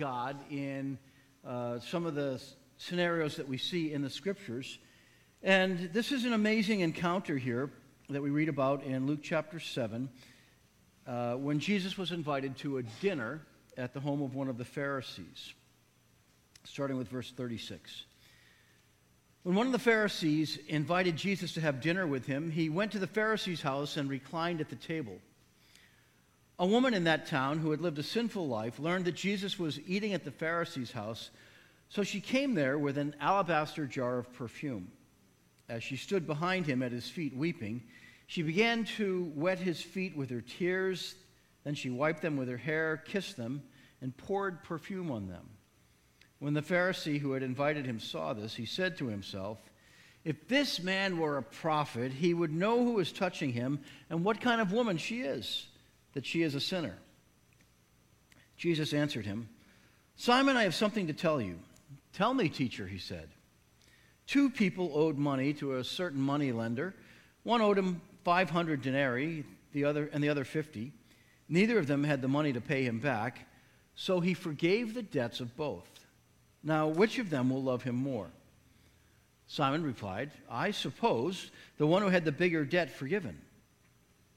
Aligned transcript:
God 0.00 0.38
in 0.50 0.98
uh, 1.46 1.78
some 1.78 2.06
of 2.06 2.14
the 2.14 2.42
scenarios 2.78 3.36
that 3.36 3.46
we 3.46 3.58
see 3.58 3.92
in 3.92 4.00
the 4.00 4.08
scriptures. 4.08 4.78
And 5.42 5.90
this 5.92 6.10
is 6.10 6.24
an 6.24 6.32
amazing 6.32 6.80
encounter 6.80 7.36
here 7.36 7.70
that 8.08 8.22
we 8.22 8.30
read 8.30 8.48
about 8.48 8.82
in 8.82 9.06
Luke 9.06 9.20
chapter 9.22 9.60
7 9.60 10.08
uh, 11.06 11.34
when 11.34 11.60
Jesus 11.60 11.98
was 11.98 12.12
invited 12.12 12.56
to 12.58 12.78
a 12.78 12.82
dinner 13.02 13.42
at 13.76 13.92
the 13.92 14.00
home 14.00 14.22
of 14.22 14.34
one 14.34 14.48
of 14.48 14.56
the 14.56 14.64
Pharisees, 14.64 15.52
starting 16.64 16.96
with 16.96 17.08
verse 17.08 17.30
36. 17.30 18.04
When 19.42 19.54
one 19.54 19.66
of 19.66 19.72
the 19.72 19.78
Pharisees 19.78 20.58
invited 20.66 21.14
Jesus 21.14 21.52
to 21.54 21.60
have 21.60 21.82
dinner 21.82 22.06
with 22.06 22.24
him, 22.24 22.50
he 22.50 22.70
went 22.70 22.92
to 22.92 22.98
the 22.98 23.06
Pharisee's 23.06 23.60
house 23.60 23.98
and 23.98 24.08
reclined 24.08 24.62
at 24.62 24.70
the 24.70 24.76
table. 24.76 25.18
A 26.60 26.66
woman 26.66 26.92
in 26.92 27.04
that 27.04 27.24
town 27.24 27.58
who 27.58 27.70
had 27.70 27.80
lived 27.80 27.98
a 27.98 28.02
sinful 28.02 28.46
life 28.46 28.78
learned 28.78 29.06
that 29.06 29.14
Jesus 29.14 29.58
was 29.58 29.80
eating 29.86 30.12
at 30.12 30.24
the 30.24 30.30
Pharisee's 30.30 30.92
house, 30.92 31.30
so 31.88 32.02
she 32.02 32.20
came 32.20 32.54
there 32.54 32.78
with 32.78 32.98
an 32.98 33.16
alabaster 33.18 33.86
jar 33.86 34.18
of 34.18 34.30
perfume. 34.34 34.92
As 35.70 35.82
she 35.82 35.96
stood 35.96 36.26
behind 36.26 36.66
him 36.66 36.82
at 36.82 36.92
his 36.92 37.08
feet 37.08 37.34
weeping, 37.34 37.82
she 38.26 38.42
began 38.42 38.84
to 38.98 39.32
wet 39.34 39.58
his 39.58 39.80
feet 39.80 40.14
with 40.14 40.28
her 40.28 40.42
tears. 40.42 41.14
Then 41.64 41.74
she 41.74 41.88
wiped 41.88 42.20
them 42.20 42.36
with 42.36 42.50
her 42.50 42.58
hair, 42.58 42.98
kissed 42.98 43.38
them, 43.38 43.62
and 44.02 44.14
poured 44.14 44.62
perfume 44.62 45.10
on 45.10 45.28
them. 45.28 45.48
When 46.40 46.52
the 46.52 46.60
Pharisee 46.60 47.20
who 47.20 47.32
had 47.32 47.42
invited 47.42 47.86
him 47.86 47.98
saw 47.98 48.34
this, 48.34 48.54
he 48.54 48.66
said 48.66 48.98
to 48.98 49.06
himself, 49.06 49.58
If 50.26 50.46
this 50.46 50.82
man 50.82 51.18
were 51.18 51.38
a 51.38 51.42
prophet, 51.42 52.12
he 52.12 52.34
would 52.34 52.52
know 52.52 52.84
who 52.84 52.98
is 52.98 53.12
touching 53.12 53.54
him 53.54 53.80
and 54.10 54.24
what 54.24 54.42
kind 54.42 54.60
of 54.60 54.72
woman 54.72 54.98
she 54.98 55.22
is 55.22 55.69
that 56.14 56.26
she 56.26 56.42
is 56.42 56.54
a 56.54 56.60
sinner. 56.60 56.96
Jesus 58.56 58.92
answered 58.92 59.26
him, 59.26 59.48
Simon, 60.16 60.56
I 60.56 60.64
have 60.64 60.74
something 60.74 61.06
to 61.06 61.12
tell 61.12 61.40
you. 61.40 61.58
Tell 62.12 62.34
me, 62.34 62.48
teacher, 62.48 62.86
he 62.86 62.98
said. 62.98 63.28
Two 64.26 64.50
people 64.50 64.92
owed 64.94 65.16
money 65.16 65.52
to 65.54 65.76
a 65.76 65.84
certain 65.84 66.20
money 66.20 66.52
lender. 66.52 66.94
One 67.42 67.62
owed 67.62 67.78
him 67.78 68.00
500 68.24 68.82
denarii, 68.82 69.44
the 69.72 69.84
other, 69.84 70.10
and 70.12 70.22
the 70.22 70.28
other 70.28 70.44
50. 70.44 70.92
Neither 71.48 71.78
of 71.78 71.86
them 71.86 72.04
had 72.04 72.22
the 72.22 72.28
money 72.28 72.52
to 72.52 72.60
pay 72.60 72.84
him 72.84 73.00
back, 73.00 73.48
so 73.94 74.20
he 74.20 74.34
forgave 74.34 74.94
the 74.94 75.02
debts 75.02 75.40
of 75.40 75.56
both. 75.56 75.88
Now, 76.62 76.88
which 76.88 77.18
of 77.18 77.30
them 77.30 77.50
will 77.50 77.62
love 77.62 77.82
him 77.82 77.96
more? 77.96 78.28
Simon 79.46 79.82
replied, 79.82 80.30
I 80.48 80.70
suppose 80.70 81.50
the 81.76 81.86
one 81.86 82.02
who 82.02 82.08
had 82.08 82.24
the 82.24 82.30
bigger 82.30 82.64
debt 82.64 82.90
forgiven. 82.90 83.40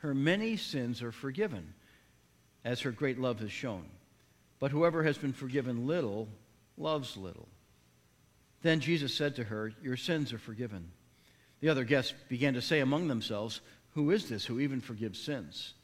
her 0.00 0.14
many 0.14 0.56
sins 0.56 1.02
are 1.02 1.12
forgiven, 1.12 1.74
as 2.64 2.80
her 2.80 2.90
great 2.90 3.18
love 3.18 3.40
has 3.40 3.52
shown. 3.52 3.84
But 4.58 4.70
whoever 4.70 5.02
has 5.02 5.18
been 5.18 5.32
forgiven 5.32 5.86
little 5.86 6.28
loves 6.76 7.16
little. 7.16 7.48
Then 8.62 8.80
Jesus 8.80 9.14
said 9.14 9.36
to 9.36 9.44
her, 9.44 9.72
Your 9.82 9.96
sins 9.96 10.32
are 10.32 10.38
forgiven. 10.38 10.90
The 11.60 11.68
other 11.68 11.84
guests 11.84 12.14
began 12.28 12.54
to 12.54 12.62
say 12.62 12.80
among 12.80 13.08
themselves, 13.08 13.60
Who 13.94 14.10
is 14.10 14.28
this 14.28 14.44
who 14.44 14.60
even 14.60 14.80
forgives 14.80 15.20
sins? 15.20 15.74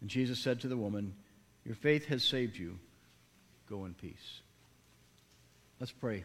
And 0.00 0.10
Jesus 0.10 0.40
said 0.40 0.60
to 0.60 0.68
the 0.68 0.76
woman, 0.76 1.14
Your 1.64 1.76
faith 1.76 2.06
has 2.06 2.24
saved 2.24 2.56
you. 2.56 2.78
Go 3.68 3.84
in 3.84 3.94
peace. 3.94 4.40
Let's 5.78 5.92
pray. 5.92 6.24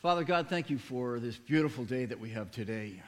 Father 0.00 0.24
God, 0.24 0.48
thank 0.48 0.68
you 0.68 0.78
for 0.78 1.20
this 1.20 1.36
beautiful 1.36 1.84
day 1.84 2.04
that 2.06 2.20
we 2.20 2.30
have 2.30 2.50
today. 2.50 3.00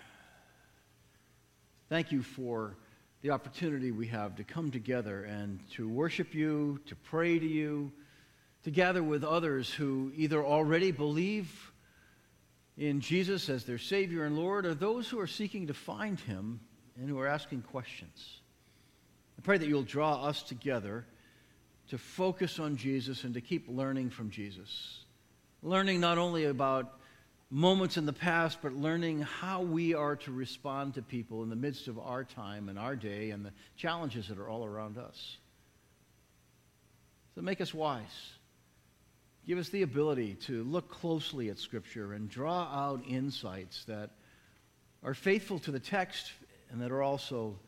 Thank 1.91 2.13
you 2.13 2.23
for 2.23 2.79
the 3.21 3.31
opportunity 3.31 3.91
we 3.91 4.07
have 4.07 4.37
to 4.37 4.45
come 4.45 4.71
together 4.71 5.25
and 5.25 5.61
to 5.73 5.87
worship 5.87 6.35
you, 6.35 6.81
to 6.87 6.97
pray 6.97 7.39
to 7.39 7.47
you, 7.47 7.93
to 8.63 8.71
gather 8.71 9.03
with 9.03 9.23
others 9.23 9.71
who 9.71 10.11
either 10.17 10.43
already 10.43 10.93
believe 10.93 11.73
in 12.79 13.01
Jesus 13.01 13.51
as 13.51 13.65
their 13.65 13.77
Savior 13.77 14.25
and 14.25 14.35
Lord, 14.35 14.65
or 14.65 14.73
those 14.73 15.11
who 15.11 15.21
are 15.21 15.27
seeking 15.27 15.67
to 15.67 15.75
find 15.75 16.19
Him 16.19 16.59
and 16.99 17.07
who 17.07 17.19
are 17.19 17.29
asking 17.29 17.61
questions. 17.63 18.41
I 19.39 19.43
pray 19.43 19.59
that 19.59 19.69
you'll 19.69 19.83
draw 19.83 20.25
us 20.25 20.43
together 20.43 21.05
to 21.91 21.99
focus 21.99 22.59
on 22.59 22.77
Jesus 22.77 23.25
and 23.25 23.35
to 23.35 23.43
keep 23.43 23.69
learning 23.69 24.09
from 24.09 24.31
Jesus. 24.31 25.05
Learning 25.63 26.01
not 26.01 26.17
only 26.17 26.45
about 26.45 26.99
moments 27.51 27.97
in 27.97 28.07
the 28.07 28.13
past, 28.13 28.59
but 28.63 28.73
learning 28.73 29.23
how 29.23 29.63
we 29.63 29.95
are 29.95 30.17
to 30.17 30.33
respond 30.33 30.95
to 30.95 31.03
people 31.03 31.43
in 31.43 31.51
the 31.51 31.57
midst 31.57 31.89
of 31.89 31.99
our 31.99 32.25
time 32.25 32.69
and 32.69 32.79
our 32.79 32.97
day 32.97 33.31
and 33.31 33.45
the 33.45 33.53
challenges 33.77 34.29
that 34.29 34.39
are 34.39 34.49
all 34.49 34.65
around 34.65 34.99
us. 34.99 35.37
So 37.35 37.43
make 37.43 37.61
us 37.61 37.75
wise. 37.75 38.33
Give 39.47 39.59
us 39.59 39.69
the 39.69 39.83
ability 39.83 40.35
to 40.47 40.65
look 40.65 40.91
closely 40.91 41.51
at 41.51 41.59
Scripture 41.59 42.15
and 42.15 42.31
draw 42.31 42.63
out 42.63 43.03
insights 43.07 43.85
that 43.85 44.11
are 45.03 45.15
faithful 45.15 45.59
to 45.61 45.71
the 45.71 45.81
text 45.81 46.33
and 46.71 46.81
that 46.81 46.91
are 46.91 47.03
also 47.03 47.59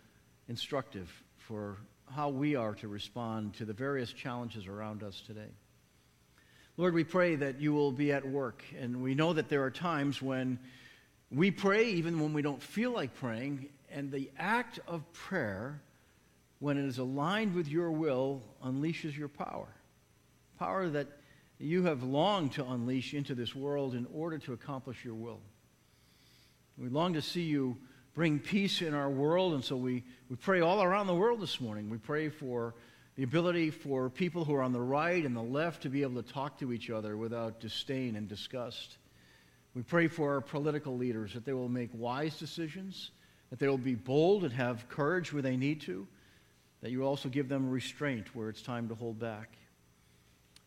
instructive 0.48 1.10
for 1.36 1.76
how 2.10 2.30
we 2.30 2.54
are 2.54 2.74
to 2.76 2.88
respond 2.88 3.54
to 3.54 3.64
the 3.64 3.72
various 3.72 4.12
challenges 4.12 4.66
around 4.66 5.02
us 5.02 5.22
today. 5.26 5.50
Lord, 6.78 6.92
we 6.92 7.04
pray 7.04 7.36
that 7.36 7.58
you 7.58 7.72
will 7.72 7.90
be 7.90 8.12
at 8.12 8.26
work. 8.26 8.62
And 8.78 9.02
we 9.02 9.14
know 9.14 9.32
that 9.32 9.48
there 9.48 9.62
are 9.62 9.70
times 9.70 10.20
when 10.20 10.58
we 11.30 11.50
pray, 11.50 11.86
even 11.86 12.20
when 12.20 12.34
we 12.34 12.42
don't 12.42 12.62
feel 12.62 12.90
like 12.90 13.14
praying, 13.14 13.68
and 13.90 14.12
the 14.12 14.30
act 14.38 14.78
of 14.86 15.10
prayer, 15.12 15.80
when 16.58 16.76
it 16.76 16.84
is 16.84 16.98
aligned 16.98 17.54
with 17.54 17.66
your 17.66 17.90
will, 17.90 18.42
unleashes 18.62 19.16
your 19.16 19.28
power. 19.28 19.68
Power 20.58 20.88
that 20.90 21.08
you 21.58 21.84
have 21.84 22.02
longed 22.02 22.52
to 22.52 22.66
unleash 22.66 23.14
into 23.14 23.34
this 23.34 23.54
world 23.54 23.94
in 23.94 24.06
order 24.12 24.36
to 24.38 24.52
accomplish 24.52 25.02
your 25.02 25.14
will. 25.14 25.40
We 26.76 26.90
long 26.90 27.14
to 27.14 27.22
see 27.22 27.42
you 27.42 27.78
bring 28.14 28.38
peace 28.38 28.82
in 28.82 28.92
our 28.92 29.08
world, 29.08 29.54
and 29.54 29.64
so 29.64 29.76
we, 29.76 30.04
we 30.28 30.36
pray 30.36 30.60
all 30.60 30.82
around 30.82 31.06
the 31.06 31.14
world 31.14 31.40
this 31.40 31.58
morning. 31.58 31.88
We 31.88 31.96
pray 31.98 32.28
for 32.28 32.74
the 33.16 33.22
ability 33.22 33.70
for 33.70 34.10
people 34.10 34.44
who 34.44 34.54
are 34.54 34.62
on 34.62 34.72
the 34.72 34.80
right 34.80 35.24
and 35.24 35.34
the 35.34 35.42
left 35.42 35.82
to 35.82 35.88
be 35.88 36.02
able 36.02 36.22
to 36.22 36.32
talk 36.32 36.58
to 36.58 36.72
each 36.72 36.90
other 36.90 37.16
without 37.16 37.60
disdain 37.60 38.14
and 38.14 38.28
disgust. 38.28 38.98
We 39.74 39.82
pray 39.82 40.08
for 40.08 40.34
our 40.34 40.42
political 40.42 40.96
leaders 40.96 41.32
that 41.32 41.46
they 41.46 41.54
will 41.54 41.70
make 41.70 41.90
wise 41.94 42.38
decisions, 42.38 43.10
that 43.50 43.58
they 43.58 43.68
will 43.68 43.78
be 43.78 43.94
bold 43.94 44.44
and 44.44 44.52
have 44.52 44.88
courage 44.90 45.32
where 45.32 45.42
they 45.42 45.56
need 45.56 45.80
to, 45.82 46.06
that 46.82 46.90
you 46.90 47.04
also 47.04 47.30
give 47.30 47.48
them 47.48 47.70
restraint 47.70 48.34
where 48.34 48.50
it's 48.50 48.60
time 48.60 48.88
to 48.88 48.94
hold 48.94 49.18
back. 49.18 49.56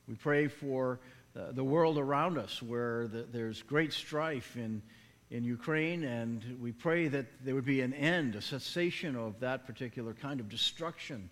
We 0.07 0.15
pray 0.15 0.47
for 0.47 0.99
uh, 1.35 1.51
the 1.51 1.63
world 1.63 1.99
around 1.99 2.39
us 2.39 2.63
where 2.63 3.07
the, 3.07 3.27
there's 3.31 3.61
great 3.61 3.93
strife 3.93 4.57
in, 4.57 4.81
in 5.29 5.43
Ukraine, 5.43 6.03
and 6.03 6.57
we 6.59 6.71
pray 6.71 7.09
that 7.09 7.27
there 7.45 7.53
would 7.53 7.65
be 7.65 7.81
an 7.81 7.93
end, 7.93 8.33
a 8.35 8.41
cessation 8.41 9.15
of 9.15 9.39
that 9.39 9.67
particular 9.67 10.15
kind 10.15 10.39
of 10.39 10.49
destruction 10.49 11.29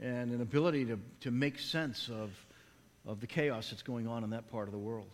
and 0.00 0.30
an 0.32 0.40
ability 0.40 0.84
to, 0.86 0.98
to 1.20 1.30
make 1.30 1.58
sense 1.58 2.08
of, 2.08 2.30
of 3.06 3.20
the 3.20 3.26
chaos 3.26 3.70
that's 3.70 3.82
going 3.82 4.06
on 4.06 4.24
in 4.24 4.30
that 4.30 4.50
part 4.50 4.68
of 4.68 4.72
the 4.72 4.78
world. 4.78 5.10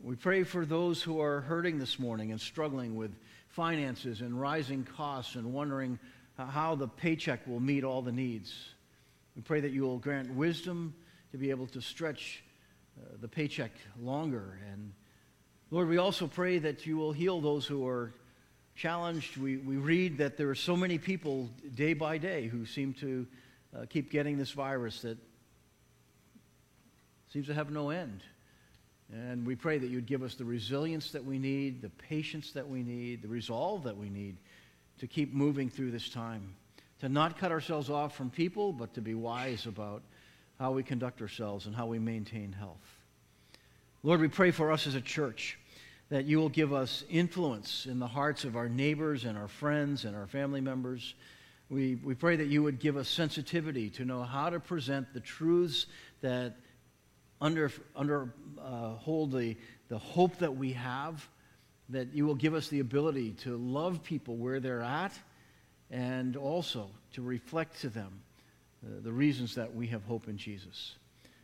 We 0.00 0.16
pray 0.16 0.42
for 0.42 0.66
those 0.66 1.02
who 1.02 1.20
are 1.20 1.42
hurting 1.42 1.78
this 1.78 1.98
morning 1.98 2.32
and 2.32 2.40
struggling 2.40 2.96
with 2.96 3.14
finances 3.48 4.20
and 4.20 4.40
rising 4.40 4.84
costs 4.84 5.36
and 5.36 5.52
wondering 5.52 5.98
how 6.36 6.74
the 6.74 6.88
paycheck 6.88 7.46
will 7.46 7.60
meet 7.60 7.84
all 7.84 8.02
the 8.02 8.12
needs. 8.12 8.52
We 9.36 9.42
pray 9.42 9.60
that 9.60 9.72
you 9.72 9.82
will 9.82 9.98
grant 9.98 10.34
wisdom 10.34 10.94
to 11.30 11.38
be 11.38 11.50
able 11.50 11.66
to 11.68 11.80
stretch 11.80 12.42
uh, 12.98 13.16
the 13.20 13.28
paycheck 13.28 13.70
longer. 14.00 14.58
And 14.72 14.92
Lord, 15.70 15.88
we 15.88 15.98
also 15.98 16.26
pray 16.26 16.58
that 16.58 16.84
you 16.84 16.96
will 16.96 17.12
heal 17.12 17.40
those 17.40 17.64
who 17.66 17.86
are 17.86 18.12
challenged. 18.74 19.36
We, 19.36 19.56
we 19.58 19.76
read 19.76 20.18
that 20.18 20.36
there 20.36 20.50
are 20.50 20.54
so 20.54 20.76
many 20.76 20.98
people 20.98 21.48
day 21.74 21.94
by 21.94 22.18
day 22.18 22.48
who 22.48 22.66
seem 22.66 22.92
to 22.94 23.26
uh, 23.76 23.86
keep 23.88 24.10
getting 24.10 24.38
this 24.38 24.50
virus 24.50 25.02
that 25.02 25.18
seems 27.32 27.46
to 27.46 27.54
have 27.54 27.70
no 27.70 27.90
end. 27.90 28.22
And 29.12 29.46
we 29.46 29.54
pray 29.54 29.78
that 29.78 29.88
you'd 29.88 30.06
give 30.06 30.22
us 30.22 30.34
the 30.34 30.44
resilience 30.44 31.10
that 31.12 31.24
we 31.24 31.38
need, 31.38 31.82
the 31.82 31.90
patience 31.90 32.52
that 32.52 32.68
we 32.68 32.82
need, 32.82 33.22
the 33.22 33.28
resolve 33.28 33.84
that 33.84 33.96
we 33.96 34.08
need 34.08 34.36
to 34.98 35.06
keep 35.06 35.34
moving 35.34 35.68
through 35.68 35.90
this 35.90 36.08
time, 36.08 36.54
to 37.00 37.08
not 37.08 37.38
cut 37.38 37.52
ourselves 37.52 37.90
off 37.90 38.16
from 38.16 38.30
people, 38.30 38.72
but 38.72 38.94
to 38.94 39.00
be 39.00 39.14
wise 39.14 39.66
about 39.66 40.02
how 40.58 40.72
we 40.72 40.82
conduct 40.82 41.20
ourselves 41.20 41.66
and 41.66 41.74
how 41.74 41.86
we 41.86 41.98
maintain 41.98 42.52
health. 42.52 42.96
Lord, 44.02 44.20
we 44.20 44.28
pray 44.28 44.50
for 44.50 44.72
us 44.72 44.86
as 44.86 44.94
a 44.94 45.00
church 45.00 45.58
that 46.08 46.24
you 46.24 46.38
will 46.38 46.48
give 46.48 46.72
us 46.72 47.04
influence 47.08 47.86
in 47.86 47.98
the 47.98 48.06
hearts 48.06 48.44
of 48.44 48.56
our 48.56 48.68
neighbors 48.68 49.24
and 49.24 49.36
our 49.38 49.48
friends 49.48 50.04
and 50.04 50.14
our 50.14 50.26
family 50.26 50.60
members. 50.60 51.14
We, 51.70 51.94
we 51.96 52.14
pray 52.14 52.36
that 52.36 52.48
you 52.48 52.62
would 52.62 52.78
give 52.78 52.96
us 52.96 53.08
sensitivity 53.08 53.90
to 53.90 54.04
know 54.04 54.22
how 54.22 54.50
to 54.50 54.60
present 54.60 55.14
the 55.14 55.20
truths 55.20 55.86
that 56.20 56.56
under, 57.40 57.72
under 57.96 58.32
uh, 58.60 58.90
hold 58.90 59.32
the, 59.32 59.56
the 59.88 59.98
hope 59.98 60.38
that 60.38 60.56
we 60.56 60.72
have, 60.74 61.28
that 61.88 62.14
you 62.14 62.26
will 62.26 62.34
give 62.34 62.54
us 62.54 62.68
the 62.68 62.80
ability 62.80 63.32
to 63.42 63.56
love 63.56 64.02
people 64.02 64.36
where 64.36 64.60
they're 64.60 64.82
at 64.82 65.12
and 65.90 66.36
also 66.36 66.88
to 67.14 67.22
reflect 67.22 67.80
to 67.80 67.88
them 67.88 68.20
uh, 68.84 69.00
the 69.02 69.12
reasons 69.12 69.54
that 69.56 69.74
we 69.74 69.88
have 69.88 70.02
hope 70.04 70.28
in 70.28 70.36
Jesus. 70.36 70.94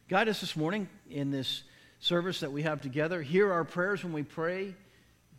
Guide 0.08 0.28
us 0.28 0.40
this 0.40 0.56
morning 0.56 0.88
in 1.10 1.30
this 1.30 1.64
service 2.00 2.40
that 2.40 2.52
we 2.52 2.62
have 2.62 2.80
together. 2.80 3.20
Hear 3.20 3.52
our 3.52 3.64
prayers 3.64 4.02
when 4.04 4.12
we 4.12 4.22
pray, 4.22 4.74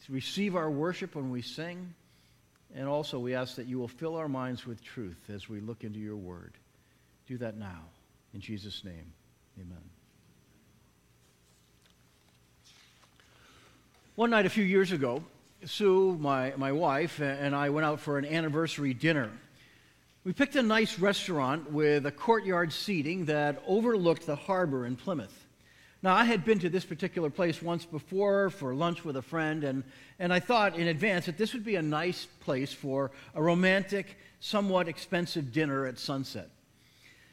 receive 0.08 0.56
our 0.56 0.70
worship 0.70 1.16
when 1.16 1.32
we 1.32 1.42
sing, 1.42 1.94
and 2.76 2.88
also 2.88 3.20
we 3.20 3.34
ask 3.34 3.56
that 3.56 3.68
you 3.68 3.80
will 3.80 3.88
fill 3.88 4.16
our 4.16 4.28
minds 4.28 4.66
with 4.66 4.84
truth 4.84 5.30
as 5.34 5.50
we 5.50 5.60
look 5.60 5.84
into 5.84 6.00
your 6.00 6.16
word. 6.16 6.54
Do 7.28 7.38
that 7.38 7.58
now. 7.58 7.82
In 8.34 8.42
Jesus' 8.42 8.84
name, 8.84 9.14
amen. 9.60 9.82
One 14.16 14.30
night 14.30 14.46
a 14.46 14.50
few 14.50 14.64
years 14.64 14.92
ago, 14.92 15.24
Sue, 15.66 16.18
my, 16.20 16.54
my 16.58 16.72
wife, 16.72 17.20
and 17.22 17.56
I 17.56 17.70
went 17.70 17.86
out 17.86 18.00
for 18.00 18.18
an 18.18 18.26
anniversary 18.26 18.94
dinner. 18.94 19.32
We 20.24 20.34
picked 20.34 20.56
a 20.56 20.62
nice 20.62 21.00
restaurant 21.00 21.72
with 21.72 22.06
a 22.06 22.12
courtyard 22.12 22.72
seating 22.74 23.26
that 23.26 23.64
overlooked 23.66 24.26
the 24.26 24.36
harbor 24.36 24.86
in 24.86 24.96
Plymouth. 24.96 25.39
Now, 26.02 26.16
I 26.16 26.24
had 26.24 26.46
been 26.46 26.60
to 26.60 26.70
this 26.70 26.86
particular 26.86 27.30
place 27.30 27.62
once 27.62 27.84
before 27.84 28.50
for 28.50 28.74
lunch 28.74 29.04
with 29.04 29.18
a 29.18 29.22
friend, 29.22 29.66
and, 29.66 29.84
and 30.18 30.32
I 30.32 30.40
thought 30.40 30.78
in 30.78 30.88
advance 30.88 31.26
that 31.26 31.38
this 31.38 31.54
would 31.54 31.66
be 31.66 31.76
a 31.76 31.82
nice 31.82 32.26
place 32.40 32.72
for 32.72 33.12
a 33.36 33.44
romantic, 33.44 34.18
somewhat 34.40 34.88
expensive 34.88 35.52
dinner 35.52 35.86
at 35.86 36.00
sunset. 36.00 36.50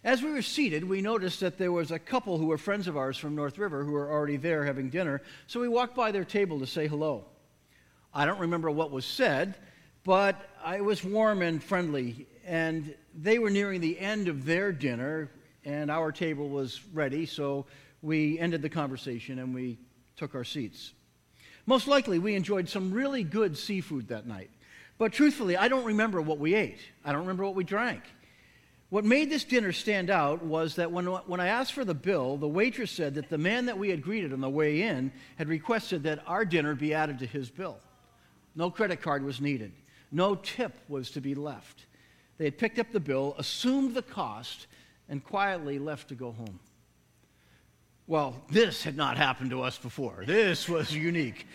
As 0.03 0.21
we 0.21 0.33
were 0.33 0.43
seated, 0.43 0.83
we 0.83 1.01
noticed 1.01 1.41
that 1.41 1.59
there 1.59 1.71
was 1.71 1.93
a 1.93 1.99
couple 1.99 2.39
who 2.39 2.47
were 2.47 2.59
friends 2.59 2.89
of 2.89 2.97
ours 2.97 3.17
from 3.17 3.37
North 3.37 3.57
River 3.57 3.85
who 3.85 3.93
were 3.93 4.11
already 4.11 4.37
there 4.37 4.65
having 4.65 4.91
dinner, 4.91 5.23
so 5.47 5.61
we 5.61 5.69
walked 5.69 5.95
by 5.95 6.11
their 6.11 6.25
table 6.25 6.59
to 6.59 6.67
say 6.67 6.89
hello. 6.89 7.25
I 8.13 8.27
don't 8.27 8.41
remember 8.41 8.71
what 8.71 8.91
was 8.91 9.05
said, 9.05 9.55
but 10.03 10.49
I 10.65 10.81
was 10.81 11.05
warm 11.05 11.41
and 11.41 11.63
friendly, 11.63 12.27
and 12.45 12.97
they 13.15 13.39
were 13.39 13.51
nearing 13.51 13.81
the 13.81 13.99
end 13.99 14.27
of 14.27 14.45
their 14.45 14.73
dinner, 14.73 15.31
and 15.65 15.89
our 15.89 16.11
table 16.11 16.49
was 16.49 16.81
ready, 16.93 17.27
so 17.27 17.67
we 18.07 18.39
ended 18.39 18.63
the 18.63 18.69
conversation 18.69 19.41
and 19.41 19.53
we 19.53 19.79
took 20.17 20.37
our 20.37 20.45
seats. 20.45 20.93
Most 21.67 21.89
likely, 21.89 22.21
we 22.21 22.37
enjoyed 22.37 22.69
some 22.69 22.93
really 22.93 23.25
good 23.25 23.59
seafood 23.59 24.09
that 24.09 24.27
night. 24.27 24.49
But 24.97 25.13
truthfully, 25.13 25.57
I 25.57 25.67
don't 25.67 25.85
remember 25.85 26.23
what 26.23 26.39
we 26.39 26.55
ate. 26.55 26.79
I 27.05 27.11
don't 27.11 27.23
remember 27.23 27.45
what 27.45 27.57
we 27.57 27.65
drank. 27.65 28.03
What 28.91 29.05
made 29.05 29.29
this 29.29 29.43
dinner 29.43 29.73
stand 29.73 30.09
out 30.09 30.45
was 30.45 30.77
that 30.77 30.93
when, 30.93 31.07
when 31.07 31.41
I 31.41 31.49
asked 31.49 31.73
for 31.73 31.85
the 31.85 31.95
bill, 31.95 32.37
the 32.37 32.47
waitress 32.47 32.93
said 32.93 33.17
that 33.17 33.29
the 33.29 33.39
man 33.39 33.67
that 33.67 33.77
we 33.77 33.91
had 33.91 34.01
greeted 34.01 34.33
on 34.33 34.41
the 34.41 34.49
way 34.49 34.83
in 34.83 35.11
had 35.37 35.49
requested 35.49 36.05
that 36.05 36.23
our 36.29 36.45
dinner 36.45 36.77
be 36.77 36.95
added 36.95 37.19
to 37.19 37.27
his 37.27 37.51
bill. 37.51 37.79
No 38.55 38.71
credit 38.71 39.03
card 39.03 39.25
was 39.25 39.41
needed, 39.41 39.73
no 40.13 40.37
tip 40.37 40.73
was 40.89 41.11
to 41.11 41.21
be 41.21 41.35
left. 41.35 41.87
They 42.39 42.45
had 42.45 42.59
picked 42.59 42.79
up 42.79 42.93
the 42.93 43.01
bill, 43.01 43.35
assumed 43.37 43.95
the 43.95 44.03
cost, 44.03 44.69
and 45.09 45.25
quietly 45.25 45.81
left 45.81 46.09
to 46.09 46.15
go 46.15 46.31
home. 46.31 46.61
Well, 48.09 48.41
this 48.51 48.85
had 48.85 48.97
not 48.97 49.17
happened 49.17 49.51
to 49.51 49.63
us 49.63 49.79
before. 49.79 50.23
This 50.27 50.69
was 50.69 50.95
unique. 50.95 51.47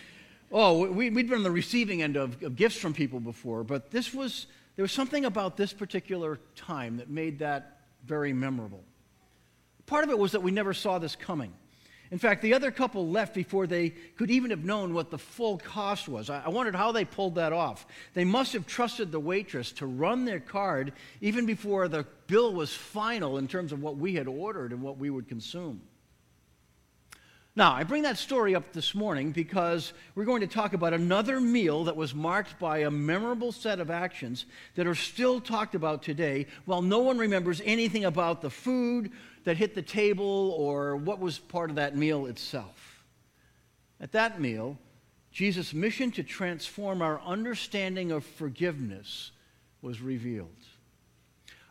Oh, 0.52 0.86
we, 0.88 1.06
had 1.06 1.16
been 1.16 1.34
on 1.34 1.44
the 1.44 1.52
receiving 1.52 2.02
end 2.02 2.18
of, 2.18 2.44
of 2.44 2.58
gifts 2.58 2.76
from 2.76 2.94
people 2.94 3.22
before, 3.22 3.64
but 3.64 3.90
this 3.90 4.14
was, 4.14 4.48
there 4.76 4.84
was 4.84 4.92
something 4.92 5.24
about 5.24 5.56
this 5.56 5.72
particular 5.72 6.40
time 6.58 6.98
that 6.98 7.10
made 7.10 7.40
that 7.40 7.80
very 8.06 8.34
memorable. 8.34 8.84
Part 9.86 10.04
of 10.04 10.10
it 10.10 10.20
was 10.20 10.34
that 10.34 10.44
we 10.44 10.52
never 10.52 10.74
saw 10.74 11.00
this 11.00 11.16
coming. 11.16 11.54
In 12.12 12.18
fact, 12.18 12.42
the 12.42 12.54
other 12.54 12.72
couple 12.72 13.08
left 13.08 13.34
before 13.34 13.66
they 13.66 13.92
could 13.92 14.30
even 14.30 14.50
have 14.50 14.66
known 14.66 14.94
what 14.94 15.10
the 15.10 15.18
full 15.18 15.58
cost 15.58 16.10
was. 16.10 16.30
I, 16.30 16.44
I 16.46 16.50
wondered 16.50 16.76
how 16.76 16.92
they 16.92 17.06
pulled 17.06 17.36
that 17.36 17.54
off. 17.54 17.88
They 18.14 18.26
must 18.26 18.52
have 18.52 18.68
trusted 18.68 19.14
the 19.14 19.20
waitress 19.22 19.72
to 19.74 19.86
run 19.86 20.26
their 20.26 20.42
card 20.42 20.92
even 21.22 21.46
before 21.46 21.88
the 21.88 22.06
bill 22.28 22.54
was 22.54 22.74
final 22.74 23.38
in 23.38 23.48
terms 23.48 23.72
of 23.72 23.82
what 23.82 23.96
we 23.96 24.16
had 24.16 24.28
ordered 24.28 24.74
and 24.74 24.82
what 24.82 24.98
we 24.98 25.10
would 25.10 25.30
consume. 25.30 25.82
Now, 27.54 27.74
I 27.74 27.84
bring 27.84 28.04
that 28.04 28.18
story 28.18 28.56
up 28.56 28.72
this 28.72 28.96
morning 28.96 29.32
because 29.32 29.92
we're 30.16 30.24
going 30.24 30.40
to 30.40 30.48
talk 30.48 30.72
about 30.72 30.94
another 30.94 31.42
meal 31.42 31.84
that 31.84 31.98
was 31.98 32.16
marked 32.16 32.58
by 32.60 32.80
a 32.80 32.92
memorable 32.92 33.52
set 33.52 33.82
of 33.82 33.92
actions 33.92 34.46
that 34.76 34.88
are 34.88 34.96
still 34.96 35.42
talked 35.42 35.76
about 35.76 36.02
today 36.02 36.48
while 36.64 36.82
no 36.82 37.00
one 37.00 37.18
remembers 37.18 37.62
anything 37.66 38.06
about 38.06 38.42
the 38.42 38.50
food 38.50 39.12
that 39.44 39.58
hit 39.58 39.76
the 39.76 39.82
table 39.82 40.56
or 40.58 40.96
what 40.96 41.20
was 41.20 41.40
part 41.40 41.70
of 41.70 41.76
that 41.76 41.98
meal 41.98 42.26
itself. 42.28 43.04
At 44.00 44.14
that 44.14 44.40
meal, 44.40 44.78
Jesus' 45.34 45.74
mission 45.74 46.10
to 46.12 46.24
transform 46.24 47.02
our 47.02 47.20
understanding 47.20 48.14
of 48.14 48.26
forgiveness 48.26 49.32
was 49.82 50.00
revealed. 50.00 50.48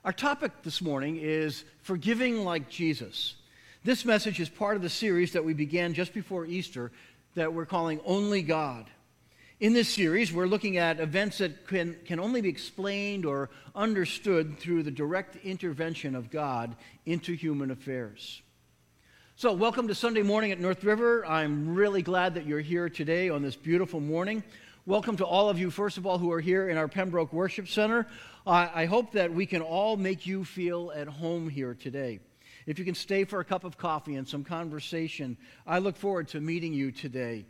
Our 0.04 0.12
topic 0.12 0.62
this 0.62 0.82
morning 0.82 1.16
is 1.16 1.64
forgiving 1.80 2.44
like 2.44 2.68
Jesus. 2.68 3.36
This 3.82 4.04
message 4.04 4.40
is 4.40 4.50
part 4.50 4.76
of 4.76 4.82
the 4.82 4.90
series 4.90 5.32
that 5.32 5.42
we 5.42 5.54
began 5.54 5.94
just 5.94 6.12
before 6.12 6.44
Easter 6.44 6.92
that 7.34 7.54
we're 7.54 7.64
calling 7.64 7.98
Only 8.04 8.42
God. 8.42 8.84
In 9.58 9.72
this 9.72 9.88
series, 9.88 10.30
we're 10.30 10.46
looking 10.46 10.76
at 10.76 11.00
events 11.00 11.38
that 11.38 11.66
can, 11.66 11.96
can 12.04 12.20
only 12.20 12.42
be 12.42 12.50
explained 12.50 13.24
or 13.24 13.48
understood 13.74 14.58
through 14.58 14.82
the 14.82 14.90
direct 14.90 15.36
intervention 15.46 16.14
of 16.14 16.30
God 16.30 16.76
into 17.06 17.32
human 17.32 17.70
affairs. 17.70 18.42
So, 19.36 19.54
welcome 19.54 19.88
to 19.88 19.94
Sunday 19.94 20.22
morning 20.22 20.52
at 20.52 20.60
North 20.60 20.84
River. 20.84 21.24
I'm 21.24 21.74
really 21.74 22.02
glad 22.02 22.34
that 22.34 22.44
you're 22.44 22.60
here 22.60 22.90
today 22.90 23.30
on 23.30 23.40
this 23.40 23.56
beautiful 23.56 24.00
morning. 24.00 24.42
Welcome 24.84 25.16
to 25.16 25.24
all 25.24 25.48
of 25.48 25.58
you, 25.58 25.70
first 25.70 25.96
of 25.96 26.04
all, 26.04 26.18
who 26.18 26.30
are 26.32 26.40
here 26.40 26.68
in 26.68 26.76
our 26.76 26.86
Pembroke 26.86 27.32
Worship 27.32 27.66
Center. 27.66 28.06
I 28.46 28.84
hope 28.84 29.12
that 29.12 29.32
we 29.32 29.46
can 29.46 29.62
all 29.62 29.96
make 29.96 30.26
you 30.26 30.44
feel 30.44 30.92
at 30.94 31.08
home 31.08 31.48
here 31.48 31.72
today. 31.72 32.20
If 32.66 32.78
you 32.78 32.84
can 32.84 32.94
stay 32.94 33.24
for 33.24 33.40
a 33.40 33.44
cup 33.44 33.64
of 33.64 33.78
coffee 33.78 34.16
and 34.16 34.28
some 34.28 34.44
conversation, 34.44 35.36
I 35.66 35.78
look 35.78 35.96
forward 35.96 36.28
to 36.28 36.40
meeting 36.40 36.72
you 36.72 36.92
today. 36.92 37.46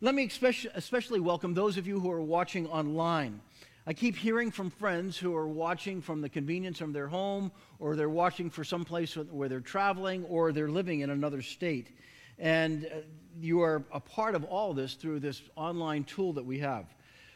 Let 0.00 0.14
me 0.14 0.30
especially 0.74 1.20
welcome 1.20 1.54
those 1.54 1.76
of 1.76 1.86
you 1.86 2.00
who 2.00 2.10
are 2.10 2.22
watching 2.22 2.66
online. 2.68 3.40
I 3.86 3.94
keep 3.94 4.16
hearing 4.16 4.50
from 4.50 4.70
friends 4.70 5.16
who 5.16 5.34
are 5.34 5.48
watching 5.48 6.02
from 6.02 6.20
the 6.20 6.28
convenience 6.28 6.80
of 6.80 6.92
their 6.92 7.08
home, 7.08 7.50
or 7.78 7.96
they're 7.96 8.10
watching 8.10 8.50
for 8.50 8.62
some 8.62 8.84
place 8.84 9.14
where 9.14 9.48
they're 9.48 9.60
traveling, 9.60 10.24
or 10.24 10.52
they're 10.52 10.68
living 10.68 11.00
in 11.00 11.10
another 11.10 11.40
state. 11.40 11.96
And 12.38 12.84
uh, 12.84 12.98
you 13.40 13.62
are 13.62 13.82
a 13.92 13.98
part 13.98 14.34
of 14.34 14.44
all 14.44 14.74
this 14.74 14.94
through 14.94 15.20
this 15.20 15.42
online 15.56 16.04
tool 16.04 16.34
that 16.34 16.44
we 16.44 16.58
have. 16.58 16.84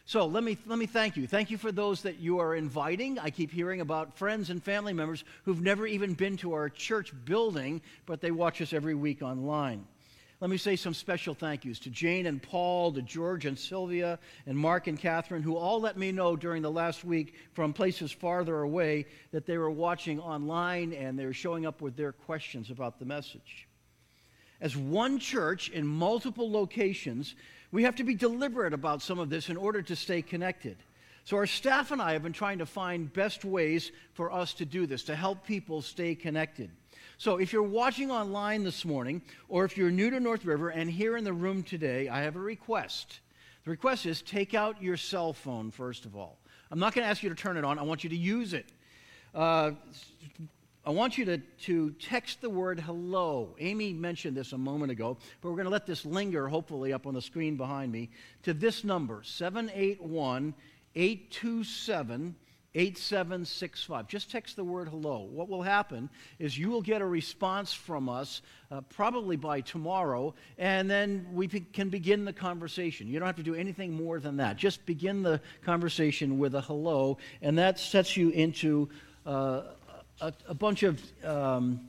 So 0.04 0.26
let 0.26 0.42
me, 0.42 0.58
let 0.66 0.78
me 0.78 0.86
thank 0.86 1.16
you. 1.16 1.26
Thank 1.26 1.50
you 1.50 1.58
for 1.58 1.70
those 1.70 2.02
that 2.02 2.18
you 2.18 2.40
are 2.40 2.56
inviting. 2.56 3.18
I 3.18 3.30
keep 3.30 3.52
hearing 3.52 3.80
about 3.80 4.18
friends 4.18 4.50
and 4.50 4.62
family 4.62 4.92
members 4.92 5.24
who've 5.44 5.62
never 5.62 5.86
even 5.86 6.14
been 6.14 6.36
to 6.38 6.54
our 6.54 6.68
church 6.68 7.12
building, 7.24 7.80
but 8.04 8.20
they 8.20 8.32
watch 8.32 8.60
us 8.60 8.72
every 8.72 8.94
week 8.94 9.22
online. 9.22 9.86
Let 10.40 10.50
me 10.50 10.56
say 10.56 10.74
some 10.74 10.92
special 10.92 11.34
thank 11.34 11.64
yous 11.64 11.78
to 11.78 11.90
Jane 11.90 12.26
and 12.26 12.42
Paul, 12.42 12.92
to 12.94 13.02
George 13.02 13.46
and 13.46 13.56
Sylvia, 13.56 14.18
and 14.44 14.58
Mark 14.58 14.88
and 14.88 14.98
Catherine, 14.98 15.40
who 15.40 15.56
all 15.56 15.80
let 15.80 15.96
me 15.96 16.10
know 16.10 16.34
during 16.34 16.62
the 16.62 16.70
last 16.70 17.04
week 17.04 17.34
from 17.52 17.72
places 17.72 18.10
farther 18.10 18.62
away 18.62 19.06
that 19.30 19.46
they 19.46 19.56
were 19.56 19.70
watching 19.70 20.18
online 20.18 20.94
and 20.94 21.16
they 21.16 21.26
were 21.26 21.32
showing 21.32 21.64
up 21.64 21.80
with 21.80 21.94
their 21.94 22.10
questions 22.10 22.70
about 22.70 22.98
the 22.98 23.04
message. 23.04 23.68
As 24.60 24.76
one 24.76 25.20
church 25.20 25.68
in 25.68 25.86
multiple 25.86 26.50
locations, 26.50 27.36
we 27.72 27.82
have 27.84 27.96
to 27.96 28.04
be 28.04 28.14
deliberate 28.14 28.74
about 28.74 29.02
some 29.02 29.18
of 29.18 29.30
this 29.30 29.48
in 29.48 29.56
order 29.56 29.82
to 29.82 29.96
stay 29.96 30.22
connected. 30.22 30.76
So, 31.24 31.36
our 31.36 31.46
staff 31.46 31.90
and 31.92 32.02
I 32.02 32.12
have 32.12 32.22
been 32.22 32.32
trying 32.32 32.58
to 32.58 32.66
find 32.66 33.12
best 33.12 33.44
ways 33.44 33.92
for 34.12 34.32
us 34.32 34.54
to 34.54 34.64
do 34.64 34.86
this, 34.86 35.04
to 35.04 35.16
help 35.16 35.46
people 35.46 35.80
stay 35.80 36.14
connected. 36.14 36.70
So, 37.16 37.36
if 37.36 37.52
you're 37.52 37.62
watching 37.62 38.10
online 38.10 38.64
this 38.64 38.84
morning, 38.84 39.22
or 39.48 39.64
if 39.64 39.76
you're 39.76 39.90
new 39.90 40.10
to 40.10 40.20
North 40.20 40.44
River 40.44 40.70
and 40.70 40.90
here 40.90 41.16
in 41.16 41.24
the 41.24 41.32
room 41.32 41.62
today, 41.62 42.08
I 42.08 42.22
have 42.22 42.36
a 42.36 42.40
request. 42.40 43.20
The 43.64 43.70
request 43.70 44.06
is 44.06 44.20
take 44.20 44.54
out 44.54 44.82
your 44.82 44.96
cell 44.96 45.32
phone, 45.32 45.70
first 45.70 46.04
of 46.04 46.16
all. 46.16 46.38
I'm 46.72 46.80
not 46.80 46.94
going 46.94 47.04
to 47.04 47.08
ask 47.10 47.22
you 47.22 47.28
to 47.28 47.34
turn 47.36 47.56
it 47.56 47.64
on, 47.64 47.78
I 47.78 47.82
want 47.82 48.02
you 48.02 48.10
to 48.10 48.16
use 48.16 48.52
it. 48.52 48.66
Uh, 49.32 49.72
I 50.84 50.90
want 50.90 51.16
you 51.16 51.24
to, 51.26 51.38
to 51.38 51.90
text 51.92 52.40
the 52.40 52.50
word 52.50 52.80
hello. 52.80 53.54
Amy 53.60 53.92
mentioned 53.92 54.36
this 54.36 54.52
a 54.52 54.58
moment 54.58 54.90
ago, 54.90 55.16
but 55.40 55.48
we're 55.48 55.56
going 55.56 55.66
to 55.66 55.70
let 55.70 55.86
this 55.86 56.04
linger, 56.04 56.48
hopefully, 56.48 56.92
up 56.92 57.06
on 57.06 57.14
the 57.14 57.22
screen 57.22 57.56
behind 57.56 57.92
me, 57.92 58.10
to 58.42 58.52
this 58.52 58.82
number 58.82 59.22
781 59.22 60.54
827 60.96 62.34
8765. 62.74 64.08
Just 64.08 64.30
text 64.30 64.56
the 64.56 64.64
word 64.64 64.88
hello. 64.88 65.28
What 65.30 65.48
will 65.48 65.62
happen 65.62 66.10
is 66.40 66.58
you 66.58 66.70
will 66.70 66.82
get 66.82 67.00
a 67.00 67.06
response 67.06 67.72
from 67.72 68.08
us 68.08 68.42
uh, 68.70 68.80
probably 68.80 69.36
by 69.36 69.60
tomorrow, 69.60 70.34
and 70.58 70.90
then 70.90 71.28
we 71.32 71.46
can 71.46 71.90
begin 71.90 72.24
the 72.24 72.32
conversation. 72.32 73.06
You 73.06 73.20
don't 73.20 73.26
have 73.26 73.36
to 73.36 73.42
do 73.42 73.54
anything 73.54 73.92
more 73.92 74.18
than 74.18 74.38
that. 74.38 74.56
Just 74.56 74.84
begin 74.84 75.22
the 75.22 75.40
conversation 75.64 76.38
with 76.38 76.54
a 76.54 76.60
hello, 76.62 77.18
and 77.40 77.56
that 77.58 77.78
sets 77.78 78.16
you 78.16 78.30
into 78.30 78.88
uh, 79.26 79.62
a, 80.22 80.32
a, 80.48 80.54
bunch 80.54 80.82
of. 80.82 81.00
Um, 81.24 81.88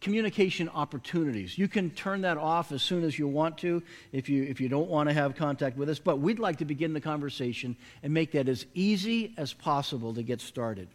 communication 0.00 0.68
opportunities. 0.68 1.56
You 1.56 1.68
can 1.68 1.88
turn 1.90 2.22
that 2.22 2.36
off 2.36 2.72
as 2.72 2.82
soon 2.82 3.04
as 3.04 3.16
you 3.16 3.28
want 3.28 3.56
to 3.58 3.84
if 4.10 4.28
you, 4.28 4.42
if 4.42 4.60
you 4.60 4.68
don't 4.68 4.88
want 4.88 5.08
to 5.08 5.12
have 5.14 5.36
contact 5.36 5.76
with 5.76 5.88
us, 5.88 6.00
but 6.00 6.18
we'd 6.18 6.40
like 6.40 6.58
to 6.58 6.64
begin 6.64 6.92
the 6.92 7.00
conversation 7.00 7.76
and 8.02 8.12
make 8.12 8.32
that 8.32 8.48
as 8.48 8.66
easy 8.74 9.32
as 9.36 9.52
possible 9.52 10.12
to 10.14 10.24
get 10.24 10.40
started. 10.40 10.88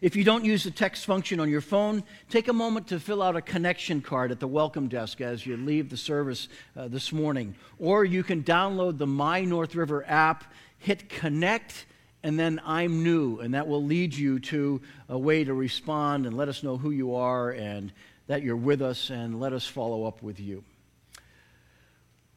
If 0.00 0.14
you 0.14 0.22
don't 0.22 0.44
use 0.44 0.62
the 0.62 0.70
text 0.70 1.04
function 1.04 1.40
on 1.40 1.50
your 1.50 1.60
phone, 1.60 2.04
take 2.30 2.46
a 2.46 2.52
moment 2.52 2.88
to 2.88 3.00
fill 3.00 3.22
out 3.22 3.36
a 3.36 3.42
connection 3.42 4.00
card 4.00 4.30
at 4.30 4.38
the 4.38 4.46
welcome 4.46 4.86
desk 4.86 5.20
as 5.20 5.44
you 5.44 5.56
leave 5.56 5.90
the 5.90 5.96
service 5.96 6.48
uh, 6.76 6.86
this 6.86 7.12
morning. 7.12 7.56
Or 7.78 8.04
you 8.04 8.22
can 8.22 8.44
download 8.44 8.98
the 8.98 9.06
My 9.06 9.40
North 9.40 9.74
River 9.74 10.04
app, 10.06 10.44
hit 10.78 11.08
connect, 11.08 11.86
and 12.24 12.38
then 12.38 12.58
I'm 12.64 13.04
new, 13.04 13.38
and 13.40 13.52
that 13.52 13.68
will 13.68 13.84
lead 13.84 14.14
you 14.14 14.40
to 14.40 14.80
a 15.10 15.18
way 15.18 15.44
to 15.44 15.52
respond 15.52 16.24
and 16.24 16.34
let 16.34 16.48
us 16.48 16.62
know 16.62 16.78
who 16.78 16.90
you 16.90 17.14
are 17.14 17.50
and 17.50 17.92
that 18.26 18.42
you're 18.42 18.56
with 18.56 18.80
us, 18.80 19.10
and 19.10 19.38
let 19.38 19.52
us 19.52 19.66
follow 19.66 20.06
up 20.06 20.22
with 20.22 20.40
you. 20.40 20.64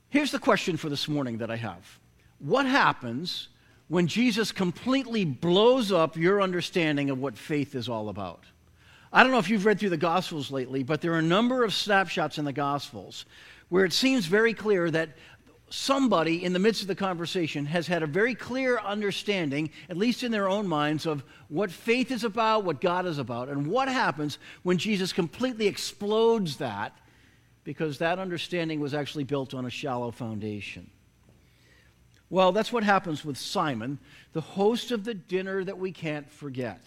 Here's 0.10 0.32
the 0.32 0.39
question 0.39 0.75
for 0.75 0.89
this 0.89 1.08
morning 1.08 1.38
that 1.38 1.50
I 1.50 1.56
have 1.56 2.00
What 2.39 2.65
happens 2.65 3.48
when 3.88 4.08
Jesus 4.08 4.51
completely 4.51 5.24
blows 5.24 5.94
up 5.94 6.17
your 6.17 6.41
understanding 6.41 7.10
of 7.10 7.20
what 7.20 7.38
faith 7.38 7.74
is 7.74 7.88
all 7.88 8.10
about? 8.10 8.44
I 9.13 9.24
don't 9.24 9.32
know 9.32 9.39
if 9.39 9.50
you've 9.50 9.65
read 9.65 9.79
through 9.79 9.91
the 9.91 9.98
Gospels 9.98 10.51
lately, 10.51 10.84
but 10.84 11.00
there 11.00 11.13
are 11.13 11.20
a 11.20 11.22
number 11.22 11.63
of 11.63 11.74
snapshots 11.74 12.38
in 12.38 12.44
the 12.44 12.51
Gospels 12.51 13.24
where 13.70 13.86
it 13.86 13.94
seems 13.94 14.25
very 14.25 14.53
clear 14.53 14.91
that 14.91 15.12
somebody 15.69 16.43
in 16.43 16.53
the 16.53 16.59
midst 16.59 16.81
of 16.81 16.88
the 16.88 16.95
conversation 16.95 17.65
has 17.65 17.88
had 17.88 18.03
a 18.03 18.07
very 18.07 18.33
clear 18.36 18.79
understanding, 18.79 19.69
at 19.89 19.97
least 19.97 20.24
in 20.24 20.31
their 20.31 20.47
own 20.47 20.67
minds, 20.67 21.05
of 21.05 21.24
what 21.50 21.71
faith 21.71 22.12
is 22.12 22.24
about, 22.24 22.63
what 22.63 22.81
God 22.81 23.05
is 23.05 23.17
about, 23.17 23.50
and 23.50 23.67
what 23.67 23.89
happens 23.89 24.38
when 24.63 24.77
Jesus 24.77 25.12
completely 25.12 25.67
explodes 25.67 26.57
that 26.57 26.97
because 27.63 27.97
that 27.97 28.17
understanding 28.17 28.79
was 28.79 28.93
actually 28.93 29.25
built 29.25 29.53
on 29.53 29.65
a 29.65 29.69
shallow 29.69 30.09
foundation. 30.09 30.89
Well, 32.29 32.51
that's 32.51 32.71
what 32.71 32.83
happens 32.83 33.25
with 33.25 33.38
Simon, 33.38 34.00
the 34.33 34.41
host 34.41 34.91
of 34.91 35.03
the 35.03 35.13
dinner 35.13 35.63
that 35.63 35.77
we 35.77 35.91
can't 35.91 36.29
forget. 36.31 36.81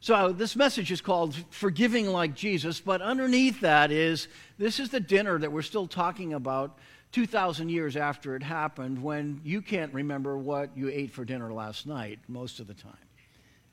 So, 0.00 0.30
this 0.30 0.54
message 0.54 0.92
is 0.92 1.00
called 1.00 1.34
Forgiving 1.50 2.06
Like 2.08 2.34
Jesus, 2.34 2.80
but 2.80 3.02
underneath 3.02 3.60
that 3.60 3.90
is 3.90 4.28
this 4.58 4.78
is 4.78 4.90
the 4.90 5.00
dinner 5.00 5.38
that 5.38 5.50
we're 5.50 5.62
still 5.62 5.86
talking 5.88 6.34
about 6.34 6.78
2,000 7.16 7.70
years 7.70 7.96
after 7.96 8.36
it 8.36 8.42
happened 8.42 9.02
when 9.02 9.40
you 9.42 9.62
can't 9.62 9.90
remember 9.94 10.36
what 10.36 10.76
you 10.76 10.90
ate 10.90 11.10
for 11.10 11.24
dinner 11.24 11.50
last 11.50 11.86
night 11.86 12.18
most 12.28 12.60
of 12.60 12.66
the 12.66 12.74
time, 12.74 12.92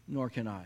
nor 0.07 0.29
can 0.29 0.47
I. 0.47 0.63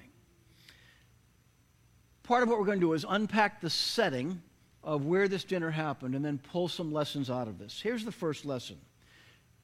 Part 2.21 2.43
of 2.43 2.49
what 2.49 2.59
we're 2.59 2.67
going 2.67 2.79
to 2.79 2.85
do 2.85 2.93
is 2.93 3.03
unpack 3.09 3.61
the 3.61 3.69
setting 3.71 4.43
of 4.83 5.07
where 5.07 5.27
this 5.27 5.43
dinner 5.43 5.71
happened 5.71 6.13
and 6.13 6.23
then 6.23 6.37
pull 6.37 6.67
some 6.67 6.93
lessons 6.93 7.31
out 7.31 7.47
of 7.47 7.57
this. 7.57 7.81
Here's 7.81 8.05
the 8.05 8.11
first 8.11 8.45
lesson 8.45 8.77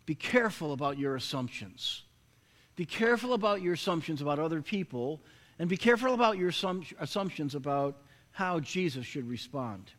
be 0.08 0.16
careful 0.16 0.74
about 0.74 0.98
your 0.98 1.16
assumptions. 1.16 2.02
Be 2.76 2.88
careful 2.88 3.34
about 3.34 3.62
your 3.62 3.76
assumptions 3.76 4.24
about 4.24 4.40
other 4.40 4.64
people, 4.64 5.22
and 5.60 5.70
be 5.70 5.78
careful 5.78 6.16
about 6.16 6.40
your 6.40 6.50
assumptions 6.50 7.54
about 7.54 7.96
how 8.32 8.60
Jesus 8.60 9.06
should 9.06 9.30
respond. 9.30 9.92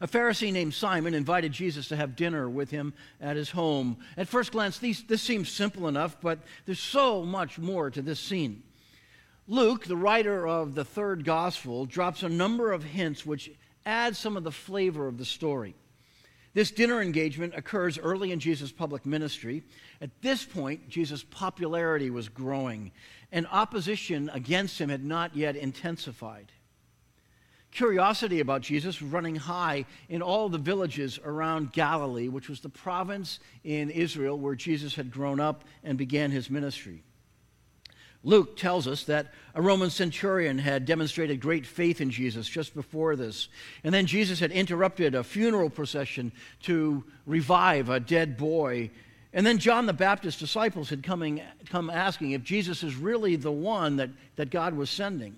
A 0.00 0.06
Pharisee 0.06 0.52
named 0.52 0.74
Simon 0.74 1.14
invited 1.14 1.52
Jesus 1.52 1.88
to 1.88 1.96
have 1.96 2.16
dinner 2.16 2.48
with 2.48 2.70
him 2.70 2.94
at 3.20 3.36
his 3.36 3.50
home. 3.50 3.98
At 4.16 4.28
first 4.28 4.52
glance, 4.52 4.78
these, 4.78 5.02
this 5.02 5.22
seems 5.22 5.48
simple 5.48 5.88
enough, 5.88 6.20
but 6.20 6.38
there's 6.66 6.78
so 6.78 7.24
much 7.24 7.58
more 7.58 7.90
to 7.90 8.02
this 8.02 8.20
scene. 8.20 8.62
Luke, 9.48 9.86
the 9.86 9.96
writer 9.96 10.46
of 10.46 10.74
the 10.74 10.84
third 10.84 11.24
gospel, 11.24 11.86
drops 11.86 12.22
a 12.22 12.28
number 12.28 12.70
of 12.70 12.84
hints 12.84 13.26
which 13.26 13.50
add 13.86 14.14
some 14.14 14.36
of 14.36 14.44
the 14.44 14.52
flavor 14.52 15.08
of 15.08 15.18
the 15.18 15.24
story. 15.24 15.74
This 16.54 16.70
dinner 16.70 17.00
engagement 17.00 17.54
occurs 17.56 17.98
early 17.98 18.32
in 18.32 18.40
Jesus' 18.40 18.72
public 18.72 19.06
ministry. 19.06 19.62
At 20.00 20.10
this 20.22 20.44
point, 20.44 20.88
Jesus' 20.88 21.22
popularity 21.22 22.10
was 22.10 22.28
growing, 22.28 22.92
and 23.32 23.46
opposition 23.50 24.30
against 24.32 24.80
him 24.80 24.88
had 24.88 25.04
not 25.04 25.36
yet 25.36 25.56
intensified. 25.56 26.52
Curiosity 27.70 28.40
about 28.40 28.62
Jesus 28.62 29.00
was 29.00 29.10
running 29.10 29.36
high 29.36 29.84
in 30.08 30.22
all 30.22 30.48
the 30.48 30.58
villages 30.58 31.18
around 31.24 31.72
Galilee, 31.72 32.28
which 32.28 32.48
was 32.48 32.60
the 32.60 32.68
province 32.68 33.40
in 33.62 33.90
Israel 33.90 34.38
where 34.38 34.54
Jesus 34.54 34.94
had 34.94 35.10
grown 35.10 35.38
up 35.38 35.64
and 35.84 35.98
began 35.98 36.30
his 36.30 36.48
ministry. 36.48 37.02
Luke 38.24 38.56
tells 38.56 38.88
us 38.88 39.04
that 39.04 39.32
a 39.54 39.62
Roman 39.62 39.90
centurion 39.90 40.58
had 40.58 40.86
demonstrated 40.86 41.40
great 41.40 41.66
faith 41.66 42.00
in 42.00 42.10
Jesus 42.10 42.48
just 42.48 42.74
before 42.74 43.14
this. 43.14 43.48
And 43.84 43.94
then 43.94 44.06
Jesus 44.06 44.40
had 44.40 44.50
interrupted 44.50 45.14
a 45.14 45.22
funeral 45.22 45.70
procession 45.70 46.32
to 46.62 47.04
revive 47.26 47.88
a 47.88 48.00
dead 48.00 48.36
boy. 48.36 48.90
And 49.32 49.46
then 49.46 49.58
John 49.58 49.86
the 49.86 49.92
Baptist's 49.92 50.40
disciples 50.40 50.90
had 50.90 51.02
coming, 51.02 51.42
come 51.70 51.90
asking 51.90 52.32
if 52.32 52.42
Jesus 52.42 52.82
is 52.82 52.96
really 52.96 53.36
the 53.36 53.52
one 53.52 53.96
that, 53.96 54.10
that 54.36 54.50
God 54.50 54.74
was 54.74 54.90
sending. 54.90 55.36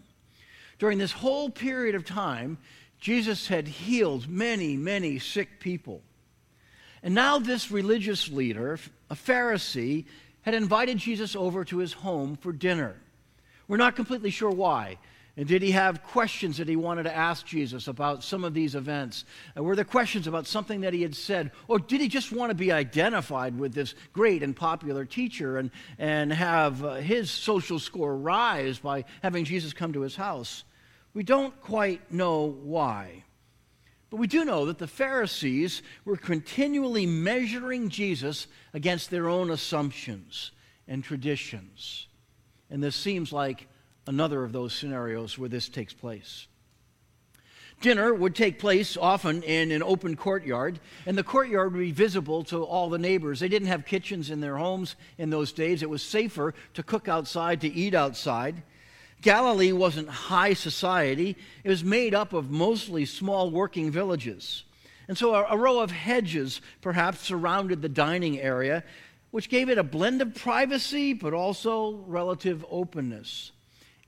During 0.81 0.97
this 0.97 1.13
whole 1.13 1.51
period 1.51 1.95
of 1.95 2.07
time, 2.07 2.57
Jesus 2.99 3.47
had 3.47 3.69
healed 3.69 4.29
many, 4.29 4.79
many 4.79 5.19
sick 5.19 5.61
people. 5.61 6.01
And 7.03 7.15
now, 7.15 7.39
this 7.39 7.71
religious 7.71 8.31
leader, 8.31 8.79
a 9.11 9.15
Pharisee, 9.15 10.07
had 10.43 10.55
invited 10.55 10.97
Jesus 10.97 11.37
over 11.37 11.67
to 11.67 11.79
his 11.79 11.93
home 11.93 12.35
for 12.35 12.51
dinner. 12.51 12.97
We're 13.69 13.77
not 13.77 13.95
completely 13.95 14.31
sure 14.31 14.51
why. 14.51 14.97
And 15.37 15.47
did 15.47 15.61
he 15.61 15.73
have 15.73 16.03
questions 16.03 16.57
that 16.57 16.69
he 16.69 16.77
wanted 16.77 17.03
to 17.03 17.15
ask 17.15 17.47
Jesus 17.47 17.87
about 17.87 18.25
some 18.25 18.43
of 18.43 18.55
these 18.55 18.75
events? 18.75 19.25
Uh, 19.57 19.63
were 19.63 19.77
there 19.77 19.85
questions 19.85 20.27
about 20.27 20.47
something 20.47 20.81
that 20.81 20.95
he 20.95 21.03
had 21.03 21.15
said? 21.15 21.53
Or 21.69 21.79
did 21.79 22.01
he 22.01 22.09
just 22.09 22.33
want 22.33 22.51
to 22.51 22.55
be 22.55 22.73
identified 22.73 23.59
with 23.59 23.75
this 23.75 23.95
great 24.15 24.43
and 24.43 24.57
popular 24.57 25.05
teacher 25.05 25.59
and, 25.59 25.71
and 25.99 26.33
have 26.33 26.83
uh, 26.83 26.95
his 26.95 27.31
social 27.31 27.79
score 27.79 28.17
rise 28.17 28.79
by 28.79 29.05
having 29.23 29.45
Jesus 29.45 29.75
come 29.75 29.93
to 29.93 30.01
his 30.01 30.17
house? 30.17 30.65
We 31.15 31.23
don't 31.23 31.59
quite 31.61 32.13
know 32.13 32.45
why. 32.47 33.25
But 34.11 34.17
we 34.17 34.27
do 34.27 34.45
know 34.45 34.67
that 34.67 34.79
the 34.79 34.89
Pharisees 34.89 35.83
were 36.05 36.17
continually 36.17 37.07
measuring 37.07 37.89
Jesus 37.89 38.49
against 38.75 39.11
their 39.11 39.29
own 39.29 39.51
assumptions 39.51 40.51
and 40.89 41.03
traditions. 41.03 42.09
And 42.71 42.83
this 42.83 42.97
seems 42.97 43.33
like 43.33 43.69
another 44.07 44.43
of 44.43 44.53
those 44.53 44.75
scenarios 44.75 45.39
where 45.39 45.49
this 45.49 45.69
takes 45.69 45.95
place. 45.95 46.49
Dinner 47.81 48.13
would 48.13 48.35
take 48.35 48.59
place 48.59 48.97
often 48.97 49.43
in 49.43 49.73
an 49.73 49.83
open 49.83 50.15
courtyard, 50.15 50.81
and 51.07 51.17
the 51.17 51.23
courtyard 51.23 51.73
would 51.73 51.79
be 51.79 51.93
visible 51.93 52.45
to 52.45 52.63
all 52.63 52.91
the 52.91 52.99
neighbors. 52.99 53.41
They 53.41 53.49
didn't 53.49 53.69
have 53.69 53.87
kitchens 53.87 54.29
in 54.29 54.41
their 54.41 54.59
homes 54.59 54.97
in 55.17 55.31
those 55.31 55.53
days. 55.53 55.83
It 55.83 55.89
was 55.89 56.03
safer 56.03 56.53
to 56.75 56.83
cook 56.83 57.09
outside, 57.09 57.63
to 57.63 57.73
eat 57.73 57.95
outside. 57.95 58.63
Galilee 59.21 59.73
wasn't 59.73 60.09
high 60.09 60.55
society, 60.55 61.37
it 61.63 61.69
was 61.69 61.85
made 61.85 62.15
up 62.15 62.33
of 62.33 62.51
mostly 62.51 63.05
small 63.05 63.51
working 63.51 63.91
villages. 63.91 64.65
And 65.09 65.19
so 65.19 65.35
a, 65.35 65.45
a, 65.51 65.59
row 65.59 65.81
of 65.81 65.91
hedges 65.91 66.61
perhaps 66.81 67.21
surrounded 67.21 67.83
the 67.83 67.89
dining 67.89 68.39
area, 68.39 68.85
which 69.31 69.49
gave 69.49 69.69
it 69.69 69.77
a 69.77 69.83
blend 69.83 70.23
of 70.23 70.35
privacy 70.35 71.13
but 71.13 71.35
also 71.35 71.97
relative 72.07 72.65
openness. 72.71 73.53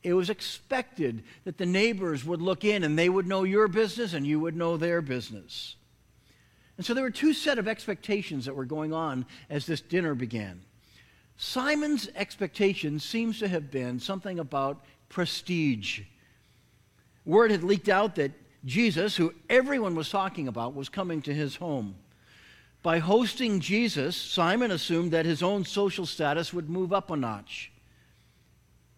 It 0.03 0.15
was 0.15 0.31
expected 0.31 1.23
that 1.45 1.59
the 1.59 1.67
neighbors 1.67 2.25
would 2.25 2.41
look 2.41 2.65
in 2.65 2.83
and 2.83 2.99
they 2.99 3.09
would 3.09 3.27
know 3.27 3.45
your 3.45 3.69
business 3.69 4.15
and 4.15 4.27
you 4.27 4.41
would 4.41 4.57
know 4.57 4.77
their 4.77 5.01
business. 5.01 5.77
And 6.77 6.87
so 6.87 6.95
there 6.95 7.05
were 7.05 7.11
two 7.11 7.35
set 7.35 7.59
of 7.59 7.69
expectations 7.69 8.47
that 8.47 8.57
were 8.57 8.65
going 8.65 8.93
on 8.93 9.27
as 9.51 9.67
this 9.67 9.81
dinner 9.81 10.15
began. 10.15 10.63
Simon's 11.37 12.09
expectation 12.15 12.99
seems 13.01 13.39
to 13.41 13.49
have 13.49 13.71
been 13.71 13.99
something 13.99 14.39
about 14.39 14.85
prestige. 15.13 16.01
Word 17.25 17.53
had 17.53 17.63
leaked 17.63 17.89
out 17.89 18.17
that 18.17 18.33
Jesus, 18.65 19.17
who 19.17 19.35
everyone 19.49 19.95
was 19.95 20.11
talking 20.11 20.49
about, 20.49 20.75
was 20.75 20.89
coming 20.89 21.23
to 21.23 21.35
his 21.35 21.57
home. 21.57 21.95
By 22.83 22.99
hosting 22.99 23.61
Jesus, 23.61 24.17
Simon 24.17 24.73
assumed 24.73 25.13
that 25.13 25.27
his 25.27 25.43
own 25.43 25.65
social 25.65 26.07
status 26.07 26.53
would 26.53 26.69
move 26.69 26.93
up 26.93 27.11
a 27.11 27.17
notch. 27.17 27.71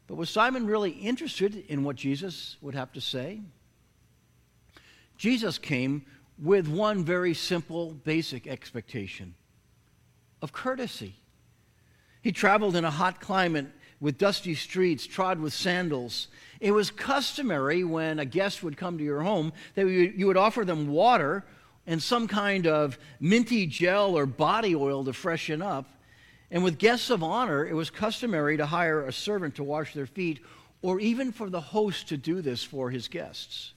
But 0.07 0.15
was 0.15 0.31
Simon 0.31 0.67
really 0.67 0.91
interested 0.91 1.65
in 1.69 1.85
what 1.85 1.97
Jesus 1.97 2.57
would 2.63 2.75
have 2.75 2.93
to 2.93 3.01
say? 3.01 3.41
Jesus 5.19 5.59
came 5.59 6.07
with 6.43 6.69
one 6.69 7.05
very 7.05 7.35
simple, 7.35 7.93
basic 7.93 8.47
expectation 8.47 9.35
of 10.41 10.53
courtesy. 10.53 11.15
He 12.23 12.33
traveled 12.33 12.77
in 12.77 12.85
a 12.85 12.91
hot 12.91 13.21
climate 13.21 13.67
with 14.01 14.19
dusty 14.19 14.55
streets, 14.55 15.07
trod 15.07 15.41
with 15.41 15.53
sandals. 15.53 16.29
It 16.61 16.73
was 16.73 16.91
customary 16.91 17.85
when 17.85 18.19
a 18.19 18.25
guest 18.25 18.63
would 18.63 18.77
come 18.77 18.99
to 18.99 19.05
your 19.05 19.23
home 19.23 19.53
that 19.75 19.87
you 19.87 20.27
would 20.27 20.37
offer 20.37 20.65
them 20.65 20.89
water 20.89 21.45
and 21.87 22.03
some 22.03 22.27
kind 22.29 22.67
of 22.67 22.99
minty 23.21 23.67
gel 23.67 24.17
or 24.17 24.27
body 24.27 24.75
oil 24.75 25.05
to 25.05 25.13
freshen 25.13 25.63
up. 25.63 25.87
And 26.51 26.63
with 26.63 26.79
guests 26.79 27.11
of 27.11 27.23
honor, 27.23 27.67
it 27.67 27.75
was 27.75 27.91
customary 27.91 28.57
to 28.57 28.67
hire 28.67 29.07
a 29.07 29.13
servant 29.13 29.57
to 29.57 29.65
wash 29.65 29.95
their 29.95 30.07
feet 30.07 30.41
or 30.83 31.01
even 31.01 31.33
for 31.33 31.51
the 31.51 31.61
host 31.61 32.09
to 32.09 32.17
do 32.17 32.43
this 32.43 32.63
for 32.63 32.91
his 32.91 33.09
guests. 33.09 33.73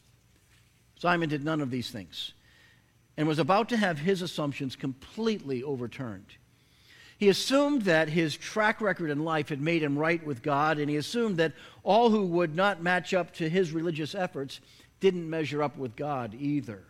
Simon 0.99 1.29
did 1.29 1.43
none 1.43 1.61
of 1.61 1.71
these 1.71 1.89
things 1.89 2.33
and 3.17 3.27
was 3.27 3.39
about 3.39 3.69
to 3.69 3.77
have 3.77 3.99
his 3.99 4.21
assumptions 4.21 4.75
completely 4.75 5.63
overturned. 5.63 6.36
He 7.17 7.29
assumed 7.29 7.83
that 7.83 8.09
his 8.09 8.37
track 8.37 8.79
record 8.79 9.09
in 9.09 9.23
life 9.23 9.49
had 9.49 9.59
made 9.59 9.81
him 9.81 9.97
right 9.97 10.23
with 10.23 10.43
God, 10.43 10.77
and 10.77 10.89
he 10.89 10.97
assumed 10.97 11.37
that 11.37 11.53
all 11.83 12.11
who 12.11 12.25
would 12.25 12.55
not 12.55 12.83
match 12.83 13.13
up 13.13 13.33
to 13.35 13.49
his 13.49 13.71
religious 13.71 14.13
efforts 14.13 14.59
didn't 14.99 15.27
measure 15.27 15.63
up 15.63 15.77
with 15.77 15.95
God 15.95 16.35
either. 16.35 16.83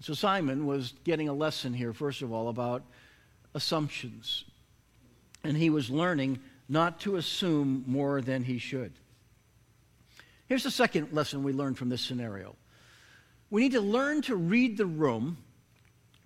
So 0.00 0.12
Simon 0.12 0.66
was 0.66 0.92
getting 1.04 1.28
a 1.28 1.32
lesson 1.32 1.72
here, 1.72 1.94
first 1.94 2.20
of 2.20 2.32
all, 2.32 2.48
about 2.48 2.82
assumptions. 3.54 4.44
And 5.42 5.56
he 5.56 5.70
was 5.70 5.88
learning 5.88 6.40
not 6.68 7.00
to 7.00 7.16
assume 7.16 7.84
more 7.86 8.20
than 8.20 8.44
he 8.44 8.58
should. 8.58 8.92
Here's 10.48 10.64
the 10.64 10.70
second 10.70 11.12
lesson 11.12 11.42
we 11.42 11.52
learned 11.52 11.78
from 11.78 11.88
this 11.88 12.02
scenario 12.02 12.56
we 13.48 13.62
need 13.62 13.72
to 13.72 13.80
learn 13.80 14.22
to 14.22 14.34
read 14.34 14.76
the 14.76 14.86
room 14.86 15.38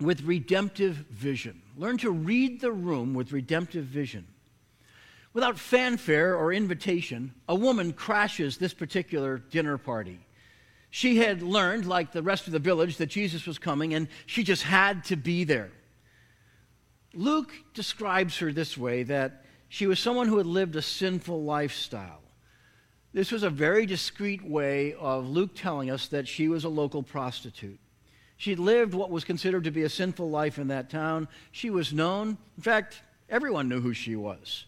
with 0.01 0.23
redemptive 0.23 0.95
vision. 1.09 1.61
Learn 1.77 1.97
to 1.99 2.11
read 2.11 2.61
the 2.61 2.71
room 2.71 3.13
with 3.13 3.31
redemptive 3.31 3.85
vision. 3.85 4.27
Without 5.33 5.57
fanfare 5.57 6.35
or 6.35 6.51
invitation, 6.51 7.33
a 7.47 7.55
woman 7.55 7.93
crashes 7.93 8.57
this 8.57 8.73
particular 8.73 9.37
dinner 9.37 9.77
party. 9.77 10.19
She 10.89 11.17
had 11.17 11.41
learned, 11.41 11.85
like 11.85 12.11
the 12.11 12.21
rest 12.21 12.47
of 12.47 12.53
the 12.53 12.59
village, 12.59 12.97
that 12.97 13.05
Jesus 13.07 13.47
was 13.47 13.57
coming, 13.57 13.93
and 13.93 14.09
she 14.25 14.43
just 14.43 14.63
had 14.63 15.05
to 15.05 15.15
be 15.15 15.45
there. 15.45 15.71
Luke 17.13 17.53
describes 17.73 18.37
her 18.39 18.51
this 18.51 18.77
way 18.77 19.03
that 19.03 19.45
she 19.69 19.87
was 19.87 19.99
someone 19.99 20.27
who 20.27 20.37
had 20.37 20.45
lived 20.45 20.75
a 20.75 20.81
sinful 20.81 21.43
lifestyle. 21.43 22.21
This 23.13 23.31
was 23.31 23.43
a 23.43 23.49
very 23.49 23.85
discreet 23.85 24.43
way 24.43 24.93
of 24.93 25.27
Luke 25.27 25.51
telling 25.55 25.89
us 25.89 26.07
that 26.07 26.27
she 26.27 26.47
was 26.47 26.63
a 26.63 26.69
local 26.69 27.03
prostitute. 27.03 27.79
She 28.41 28.55
lived 28.55 28.95
what 28.95 29.11
was 29.11 29.23
considered 29.23 29.65
to 29.65 29.71
be 29.71 29.83
a 29.83 29.89
sinful 29.89 30.27
life 30.27 30.57
in 30.57 30.69
that 30.69 30.89
town. 30.89 31.27
She 31.51 31.69
was 31.69 31.93
known. 31.93 32.39
In 32.57 32.63
fact, 32.63 33.03
everyone 33.29 33.69
knew 33.69 33.81
who 33.81 33.93
she 33.93 34.15
was. 34.15 34.65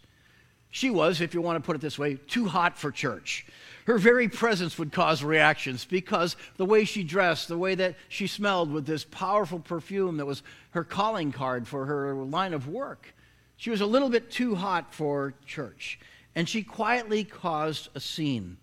She 0.69 0.91
was, 0.91 1.21
if 1.21 1.33
you 1.33 1.41
want 1.41 1.55
to 1.55 1.65
put 1.65 1.75
it 1.75 1.81
this 1.81 1.97
way, 1.97 2.19
too 2.27 2.45
hot 2.45 2.77
for 2.77 2.91
church. 2.91 3.47
Her 3.87 3.97
very 3.97 4.29
presence 4.29 4.77
would 4.77 4.91
cause 4.91 5.23
reactions 5.23 5.85
because 5.85 6.35
the 6.57 6.67
way 6.67 6.85
she 6.85 7.03
dressed, 7.03 7.47
the 7.47 7.57
way 7.57 7.73
that 7.73 7.95
she 8.09 8.27
smelled 8.27 8.71
with 8.71 8.85
this 8.85 9.05
powerful 9.05 9.59
perfume 9.59 10.17
that 10.17 10.27
was 10.27 10.43
her 10.69 10.83
calling 10.83 11.31
card 11.31 11.67
for 11.67 11.87
her 11.87 12.13
line 12.13 12.53
of 12.53 12.67
work. 12.67 13.15
She 13.57 13.71
was 13.71 13.81
a 13.81 13.87
little 13.87 14.09
bit 14.09 14.29
too 14.29 14.53
hot 14.53 14.93
for 14.93 15.33
church, 15.47 15.99
and 16.35 16.47
she 16.47 16.61
quietly 16.61 17.23
caused 17.23 17.89
a 17.95 17.99
scene. 17.99 18.57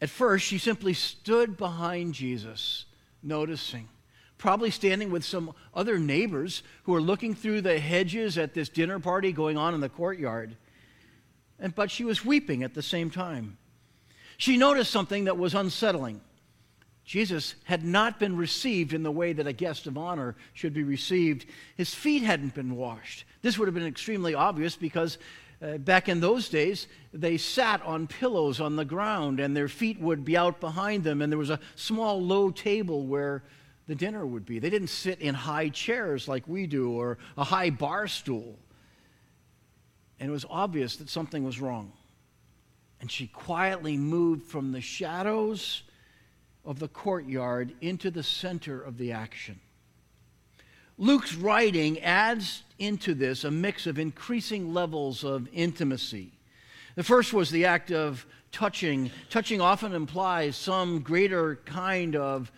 At 0.00 0.10
first, 0.10 0.44
she 0.44 0.58
simply 0.58 0.94
stood 0.94 1.56
behind 1.56 2.14
Jesus, 2.14 2.86
noticing, 3.22 3.88
probably 4.40 4.70
standing 4.70 5.10
with 5.10 5.22
some 5.22 5.52
other 5.74 5.98
neighbors 5.98 6.62
who 6.84 6.92
were 6.92 7.02
looking 7.02 7.34
through 7.34 7.60
the 7.60 7.78
hedges 7.78 8.38
at 8.38 8.54
this 8.54 8.70
dinner 8.70 8.98
party 8.98 9.32
going 9.32 9.58
on 9.58 9.74
in 9.74 9.80
the 9.80 9.88
courtyard. 9.88 10.56
And, 11.58 11.74
but 11.74 11.90
she 11.90 12.04
was 12.04 12.24
weeping 12.24 12.62
at 12.62 12.72
the 12.72 12.82
same 12.82 13.10
time. 13.10 13.58
She 14.38 14.56
noticed 14.56 14.90
something 14.90 15.24
that 15.24 15.36
was 15.36 15.54
unsettling. 15.54 16.22
Jesus 17.04 17.54
had 17.64 17.84
not 17.84 18.18
been 18.18 18.34
received 18.34 18.94
in 18.94 19.02
the 19.02 19.10
way 19.10 19.34
that 19.34 19.46
a 19.46 19.52
guest 19.52 19.86
of 19.86 19.98
honor 19.98 20.36
should 20.54 20.72
be 20.72 20.84
received. 20.84 21.44
His 21.76 21.94
feet 21.94 22.22
hadn't 22.22 22.54
been 22.54 22.76
washed. 22.76 23.26
This 23.42 23.58
would 23.58 23.68
have 23.68 23.74
been 23.74 23.86
extremely 23.86 24.32
obvious 24.34 24.74
because 24.74 25.18
uh, 25.60 25.76
back 25.76 26.08
in 26.08 26.20
those 26.20 26.48
days, 26.48 26.86
they 27.12 27.36
sat 27.36 27.82
on 27.82 28.06
pillows 28.06 28.58
on 28.58 28.76
the 28.76 28.86
ground 28.86 29.38
and 29.38 29.54
their 29.54 29.68
feet 29.68 30.00
would 30.00 30.24
be 30.24 30.34
out 30.34 30.60
behind 30.60 31.04
them, 31.04 31.20
and 31.20 31.30
there 31.30 31.38
was 31.38 31.50
a 31.50 31.60
small 31.76 32.22
low 32.22 32.50
table 32.50 33.06
where 33.06 33.42
the 33.90 33.96
dinner 33.96 34.24
would 34.24 34.46
be. 34.46 34.60
They 34.60 34.70
didn't 34.70 34.86
sit 34.86 35.20
in 35.20 35.34
high 35.34 35.68
chairs 35.68 36.28
like 36.28 36.46
we 36.46 36.68
do 36.68 36.92
or 36.92 37.18
a 37.36 37.42
high 37.42 37.70
bar 37.70 38.06
stool. 38.06 38.56
And 40.20 40.28
it 40.28 40.32
was 40.32 40.46
obvious 40.48 40.94
that 40.98 41.08
something 41.08 41.42
was 41.42 41.60
wrong. 41.60 41.92
And 43.00 43.10
she 43.10 43.26
quietly 43.26 43.96
moved 43.96 44.44
from 44.46 44.70
the 44.70 44.80
shadows 44.80 45.82
of 46.64 46.78
the 46.78 46.86
courtyard 46.86 47.72
into 47.80 48.12
the 48.12 48.22
center 48.22 48.80
of 48.80 48.96
the 48.96 49.10
action. 49.10 49.58
Luke's 50.96 51.34
writing 51.34 51.98
adds 51.98 52.62
into 52.78 53.12
this 53.12 53.42
a 53.42 53.50
mix 53.50 53.88
of 53.88 53.98
increasing 53.98 54.72
levels 54.72 55.24
of 55.24 55.48
intimacy. 55.52 56.30
The 56.94 57.02
first 57.02 57.32
was 57.32 57.50
the 57.50 57.64
act 57.64 57.90
of 57.90 58.24
touching. 58.52 59.10
Touching 59.30 59.60
often 59.60 59.94
implies 59.94 60.54
some 60.54 61.00
greater 61.00 61.56
kind 61.64 62.14
of 62.14 62.52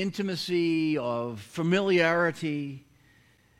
intimacy, 0.00 0.98
of 0.98 1.40
familiarity. 1.40 2.84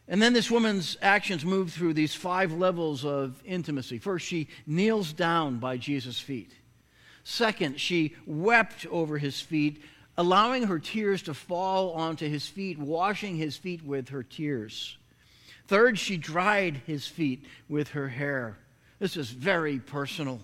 And 0.08 0.22
then 0.22 0.32
this 0.32 0.50
woman's 0.50 0.96
actions 1.02 1.44
move 1.44 1.72
through 1.72 1.94
these 1.94 2.14
five 2.14 2.52
levels 2.52 3.04
of 3.04 3.42
intimacy. 3.44 3.98
First, 3.98 4.26
she 4.26 4.48
kneels 4.66 5.12
down 5.12 5.58
by 5.58 5.76
Jesus' 5.76 6.20
feet. 6.20 6.52
Second, 7.24 7.80
she 7.80 8.14
wept 8.24 8.86
over 8.86 9.18
his 9.18 9.40
feet, 9.40 9.82
allowing 10.16 10.64
her 10.64 10.78
tears 10.78 11.22
to 11.22 11.34
fall 11.34 11.92
onto 11.92 12.28
his 12.28 12.46
feet, 12.46 12.78
washing 12.78 13.36
his 13.36 13.56
feet 13.56 13.84
with 13.84 14.10
her 14.10 14.22
tears. 14.22 14.96
Third, 15.66 15.98
she 15.98 16.16
dried 16.16 16.82
his 16.86 17.06
feet 17.08 17.44
with 17.68 17.88
her 17.90 18.08
hair. 18.08 18.58
This 19.00 19.16
is 19.16 19.30
very 19.30 19.80
personal. 19.80 20.40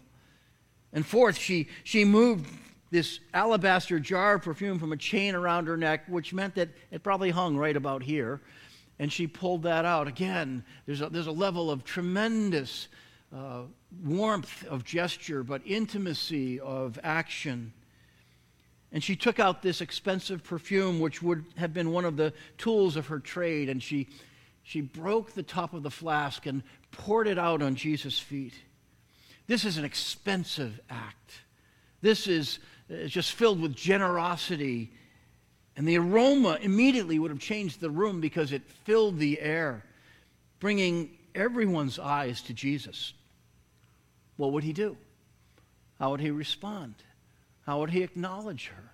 And 0.92 1.06
fourth, 1.06 1.38
she, 1.38 1.68
she 1.84 2.04
moved 2.04 2.46
this 2.92 3.20
alabaster 3.32 3.98
jar 3.98 4.34
of 4.34 4.42
perfume 4.42 4.78
from 4.78 4.92
a 4.92 4.96
chain 4.98 5.34
around 5.34 5.66
her 5.66 5.78
neck, 5.78 6.04
which 6.08 6.34
meant 6.34 6.54
that 6.56 6.68
it 6.90 7.02
probably 7.02 7.30
hung 7.30 7.56
right 7.56 7.76
about 7.76 8.02
here. 8.02 8.42
And 8.98 9.10
she 9.10 9.26
pulled 9.26 9.62
that 9.62 9.86
out. 9.86 10.08
Again, 10.08 10.62
there's 10.84 11.00
a, 11.00 11.08
there's 11.08 11.26
a 11.26 11.32
level 11.32 11.70
of 11.70 11.84
tremendous 11.84 12.88
uh, 13.34 13.62
warmth 14.04 14.66
of 14.66 14.84
gesture, 14.84 15.42
but 15.42 15.62
intimacy 15.64 16.60
of 16.60 16.98
action. 17.02 17.72
And 18.92 19.02
she 19.02 19.16
took 19.16 19.40
out 19.40 19.62
this 19.62 19.80
expensive 19.80 20.44
perfume, 20.44 21.00
which 21.00 21.22
would 21.22 21.46
have 21.56 21.72
been 21.72 21.92
one 21.92 22.04
of 22.04 22.18
the 22.18 22.34
tools 22.58 22.96
of 22.96 23.06
her 23.06 23.20
trade, 23.20 23.70
and 23.70 23.82
she, 23.82 24.06
she 24.64 24.82
broke 24.82 25.32
the 25.32 25.42
top 25.42 25.72
of 25.72 25.82
the 25.82 25.90
flask 25.90 26.44
and 26.44 26.62
poured 26.90 27.26
it 27.26 27.38
out 27.38 27.62
on 27.62 27.74
Jesus' 27.74 28.18
feet. 28.18 28.54
This 29.46 29.64
is 29.64 29.78
an 29.78 29.86
expensive 29.86 30.78
act. 30.90 31.40
This 32.02 32.26
is 32.26 32.58
uh, 32.92 33.06
just 33.06 33.32
filled 33.32 33.60
with 33.60 33.74
generosity. 33.74 34.92
And 35.76 35.88
the 35.88 35.98
aroma 35.98 36.58
immediately 36.60 37.18
would 37.18 37.30
have 37.30 37.40
changed 37.40 37.80
the 37.80 37.90
room 37.90 38.20
because 38.20 38.52
it 38.52 38.62
filled 38.84 39.18
the 39.18 39.40
air, 39.40 39.84
bringing 40.60 41.16
everyone's 41.34 41.98
eyes 41.98 42.42
to 42.42 42.52
Jesus 42.52 43.14
what 44.42 44.52
would 44.52 44.64
he 44.64 44.72
do? 44.72 44.96
How 45.98 46.10
would 46.10 46.20
he 46.20 46.30
respond? 46.30 46.94
How 47.64 47.78
would 47.78 47.90
he 47.90 48.02
acknowledge 48.02 48.72
her? 48.74 48.90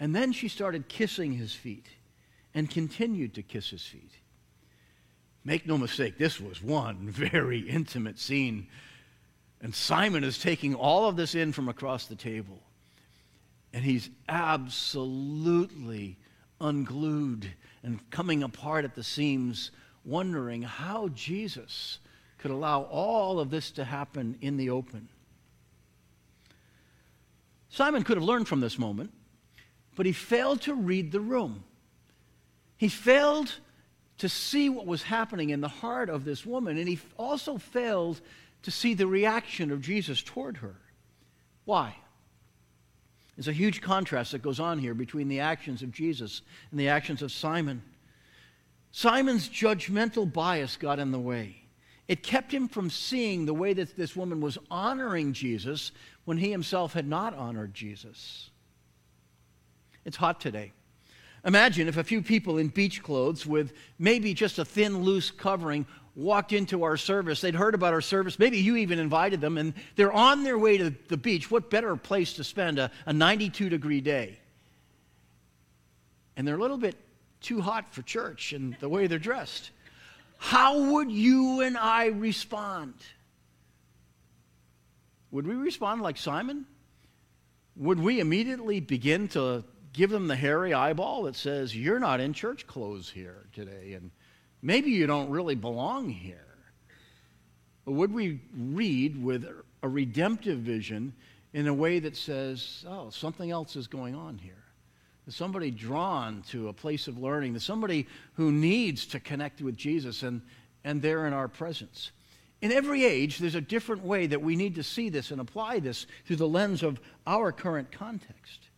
And 0.00 0.14
then 0.14 0.32
she 0.32 0.48
started 0.48 0.88
kissing 0.88 1.32
his 1.34 1.52
feet 1.52 1.86
and 2.54 2.68
continued 2.68 3.34
to 3.34 3.42
kiss 3.42 3.70
his 3.70 3.82
feet. 3.82 4.10
Make 5.44 5.66
no 5.66 5.78
mistake, 5.78 6.18
this 6.18 6.40
was 6.40 6.62
one 6.62 7.08
very 7.08 7.60
intimate 7.60 8.18
scene. 8.18 8.66
And 9.64 9.74
Simon 9.74 10.24
is 10.24 10.36
taking 10.36 10.74
all 10.74 11.08
of 11.08 11.16
this 11.16 11.34
in 11.34 11.50
from 11.50 11.70
across 11.70 12.04
the 12.04 12.14
table. 12.14 12.62
And 13.72 13.82
he's 13.82 14.10
absolutely 14.28 16.18
unglued 16.60 17.50
and 17.82 17.98
coming 18.10 18.42
apart 18.42 18.84
at 18.84 18.94
the 18.94 19.02
seams, 19.02 19.70
wondering 20.04 20.60
how 20.60 21.08
Jesus 21.08 21.98
could 22.36 22.50
allow 22.50 22.82
all 22.82 23.40
of 23.40 23.48
this 23.48 23.70
to 23.70 23.84
happen 23.84 24.36
in 24.42 24.58
the 24.58 24.68
open. 24.68 25.08
Simon 27.70 28.02
could 28.02 28.18
have 28.18 28.24
learned 28.24 28.46
from 28.46 28.60
this 28.60 28.78
moment, 28.78 29.14
but 29.96 30.04
he 30.04 30.12
failed 30.12 30.60
to 30.60 30.74
read 30.74 31.10
the 31.10 31.20
room. 31.20 31.64
He 32.76 32.88
failed 32.88 33.54
to 34.18 34.28
see 34.28 34.68
what 34.68 34.86
was 34.86 35.04
happening 35.04 35.48
in 35.48 35.62
the 35.62 35.68
heart 35.68 36.10
of 36.10 36.26
this 36.26 36.44
woman, 36.44 36.76
and 36.76 36.86
he 36.86 36.98
also 37.16 37.56
failed 37.56 38.20
to 38.64 38.70
see 38.70 38.94
the 38.94 39.06
reaction 39.06 39.70
of 39.70 39.80
Jesus 39.80 40.22
toward 40.22 40.58
her. 40.58 40.76
Why? 41.64 41.96
There's 43.36 43.48
a 43.48 43.52
huge 43.52 43.80
contrast 43.80 44.32
that 44.32 44.42
goes 44.42 44.60
on 44.60 44.78
here 44.78 44.94
between 44.94 45.28
the 45.28 45.40
actions 45.40 45.82
of 45.82 45.92
Jesus 45.92 46.42
and 46.70 46.80
the 46.80 46.88
actions 46.88 47.22
of 47.22 47.30
Simon. 47.32 47.82
Simon's 48.90 49.48
judgmental 49.48 50.30
bias 50.30 50.76
got 50.76 50.98
in 50.98 51.10
the 51.10 51.18
way. 51.18 51.56
It 52.06 52.22
kept 52.22 52.52
him 52.52 52.68
from 52.68 52.90
seeing 52.90 53.44
the 53.44 53.54
way 53.54 53.72
that 53.72 53.96
this 53.96 54.14
woman 54.14 54.40
was 54.40 54.58
honoring 54.70 55.32
Jesus 55.32 55.90
when 56.24 56.38
he 56.38 56.50
himself 56.50 56.92
had 56.92 57.06
not 57.06 57.34
honored 57.34 57.74
Jesus. 57.74 58.50
It's 60.04 60.16
hot 60.16 60.40
today. 60.40 60.72
Imagine 61.44 61.88
if 61.88 61.96
a 61.96 62.04
few 62.04 62.22
people 62.22 62.58
in 62.58 62.68
beach 62.68 63.02
clothes 63.02 63.44
with 63.46 63.72
maybe 63.98 64.32
just 64.32 64.58
a 64.58 64.64
thin, 64.64 65.02
loose 65.02 65.30
covering 65.30 65.86
walked 66.16 66.52
into 66.52 66.84
our 66.84 66.96
service. 66.96 67.40
They'd 67.40 67.54
heard 67.54 67.74
about 67.74 67.92
our 67.92 68.00
service. 68.00 68.38
Maybe 68.38 68.58
you 68.58 68.76
even 68.76 68.98
invited 68.98 69.40
them, 69.40 69.58
and 69.58 69.74
they're 69.96 70.12
on 70.12 70.44
their 70.44 70.58
way 70.58 70.78
to 70.78 70.94
the 71.08 71.16
beach. 71.16 71.50
What 71.50 71.70
better 71.70 71.96
place 71.96 72.34
to 72.34 72.44
spend 72.44 72.78
a, 72.78 72.90
a 73.06 73.12
92 73.12 73.68
degree 73.68 74.00
day? 74.00 74.38
And 76.36 76.46
they're 76.46 76.56
a 76.56 76.60
little 76.60 76.78
bit 76.78 76.96
too 77.40 77.60
hot 77.60 77.92
for 77.92 78.02
church 78.02 78.52
and 78.52 78.76
the 78.80 78.88
way 78.88 79.06
they're 79.06 79.18
dressed. 79.18 79.70
How 80.38 80.92
would 80.92 81.10
you 81.10 81.60
and 81.60 81.76
I 81.76 82.06
respond? 82.06 82.94
Would 85.30 85.46
we 85.46 85.54
respond 85.54 86.02
like 86.02 86.16
Simon? 86.16 86.66
Would 87.76 87.98
we 87.98 88.20
immediately 88.20 88.80
begin 88.80 89.28
to 89.28 89.64
give 89.92 90.10
them 90.10 90.28
the 90.28 90.36
hairy 90.36 90.74
eyeball 90.74 91.24
that 91.24 91.34
says, 91.34 91.74
You're 91.74 91.98
not 91.98 92.20
in 92.20 92.32
church 92.32 92.66
clothes 92.66 93.10
here 93.10 93.46
today, 93.52 93.94
and 93.94 94.10
maybe 94.64 94.90
you 94.90 95.06
don't 95.06 95.30
really 95.30 95.54
belong 95.54 96.08
here? 96.08 96.40
Or 97.86 97.94
would 97.94 98.12
we 98.12 98.40
read 98.56 99.22
with 99.22 99.46
a 99.82 99.88
redemptive 99.88 100.58
vision 100.58 101.14
in 101.52 101.68
a 101.68 101.74
way 101.74 102.00
that 102.00 102.16
says, 102.16 102.84
Oh, 102.88 103.10
something 103.10 103.50
else 103.50 103.76
is 103.76 103.86
going 103.86 104.14
on 104.14 104.38
here? 104.38 104.64
There's 105.24 105.36
somebody 105.36 105.70
drawn 105.70 106.42
to 106.50 106.68
a 106.68 106.72
place 106.72 107.08
of 107.08 107.18
learning. 107.18 107.52
There's 107.52 107.64
somebody 107.64 108.06
who 108.34 108.52
needs 108.52 109.06
to 109.06 109.20
connect 109.20 109.62
with 109.62 109.76
Jesus, 109.76 110.22
and, 110.22 110.42
and 110.82 111.00
they're 111.00 111.26
in 111.26 111.32
our 111.32 111.48
presence. 111.48 112.10
In 112.60 112.72
every 112.72 113.04
age, 113.04 113.38
there's 113.38 113.54
a 113.54 113.60
different 113.60 114.04
way 114.04 114.26
that 114.26 114.42
we 114.42 114.56
need 114.56 114.74
to 114.76 114.82
see 114.82 115.08
this 115.08 115.30
and 115.30 115.40
apply 115.40 115.80
this 115.80 116.06
through 116.26 116.36
the 116.36 116.48
lens 116.48 116.82
of 116.82 117.00
our 117.26 117.52
current 117.52 117.90
context. 117.92 118.68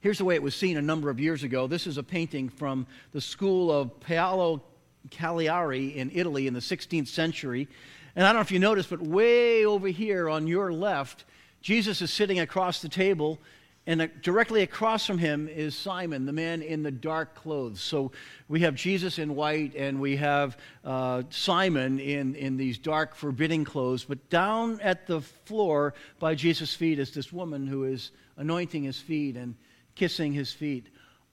Here's 0.00 0.16
the 0.16 0.24
way 0.24 0.34
it 0.34 0.42
was 0.42 0.54
seen 0.54 0.78
a 0.78 0.82
number 0.82 1.10
of 1.10 1.20
years 1.20 1.42
ago. 1.42 1.66
This 1.66 1.86
is 1.86 1.98
a 1.98 2.02
painting 2.02 2.48
from 2.48 2.86
the 3.12 3.20
school 3.20 3.70
of 3.70 4.00
Paolo 4.00 4.62
Caliari 5.10 5.94
in 5.94 6.10
Italy 6.14 6.46
in 6.46 6.54
the 6.54 6.60
16th 6.60 7.08
century. 7.08 7.68
And 8.16 8.24
I 8.24 8.30
don't 8.30 8.36
know 8.36 8.40
if 8.40 8.50
you 8.50 8.58
noticed, 8.58 8.88
but 8.88 9.02
way 9.02 9.66
over 9.66 9.88
here 9.88 10.30
on 10.30 10.46
your 10.46 10.72
left, 10.72 11.24
Jesus 11.60 12.00
is 12.00 12.10
sitting 12.10 12.40
across 12.40 12.80
the 12.80 12.88
table 12.88 13.38
and 13.86 14.10
directly 14.22 14.62
across 14.62 15.04
from 15.04 15.18
him 15.18 15.48
is 15.48 15.74
Simon, 15.74 16.24
the 16.24 16.32
man 16.32 16.62
in 16.62 16.82
the 16.82 16.90
dark 16.90 17.34
clothes. 17.34 17.82
So 17.82 18.12
we 18.48 18.60
have 18.60 18.74
Jesus 18.74 19.18
in 19.18 19.34
white, 19.34 19.74
and 19.74 20.00
we 20.00 20.16
have 20.16 20.56
uh, 20.84 21.24
Simon 21.30 21.98
in, 21.98 22.34
in 22.36 22.56
these 22.56 22.78
dark, 22.78 23.14
forbidding 23.14 23.64
clothes. 23.64 24.04
But 24.04 24.30
down 24.30 24.80
at 24.80 25.06
the 25.06 25.20
floor 25.20 25.92
by 26.18 26.34
Jesus' 26.34 26.74
feet 26.74 26.98
is 26.98 27.10
this 27.10 27.32
woman 27.32 27.66
who 27.66 27.84
is 27.84 28.12
anointing 28.36 28.84
his 28.84 28.98
feet 28.98 29.36
and 29.36 29.56
kissing 30.00 30.32
his 30.32 30.50
feet. 30.50 30.86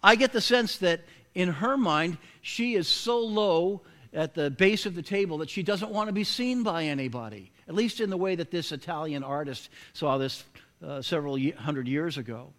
I 0.04 0.18
get 0.18 0.34
the 0.34 0.42
sense 0.42 0.80
that 0.80 1.00
in 1.34 1.48
her 1.48 1.78
mind, 1.78 2.18
she 2.42 2.76
is 2.76 2.86
so 2.86 3.20
low 3.20 3.82
at 4.14 4.34
the 4.34 4.50
base 4.50 4.86
of 4.86 4.94
the 4.94 5.02
table 5.02 5.38
that 5.38 5.50
she 5.50 5.64
doesn't 5.64 5.90
want 5.90 6.10
to 6.10 6.14
be 6.14 6.26
seen 6.26 6.64
by 6.64 6.84
anybody, 6.84 7.50
at 7.70 7.76
least 7.76 8.02
in 8.02 8.10
the 8.10 8.18
way 8.18 8.36
that 8.36 8.52
this 8.52 8.74
Italian 8.74 9.24
artist 9.24 9.70
saw 9.94 10.18
this 10.18 10.44
uh, 10.86 11.02
several 11.02 11.40
hundred 11.58 11.88
years 11.88 12.18
ago. 12.18 12.52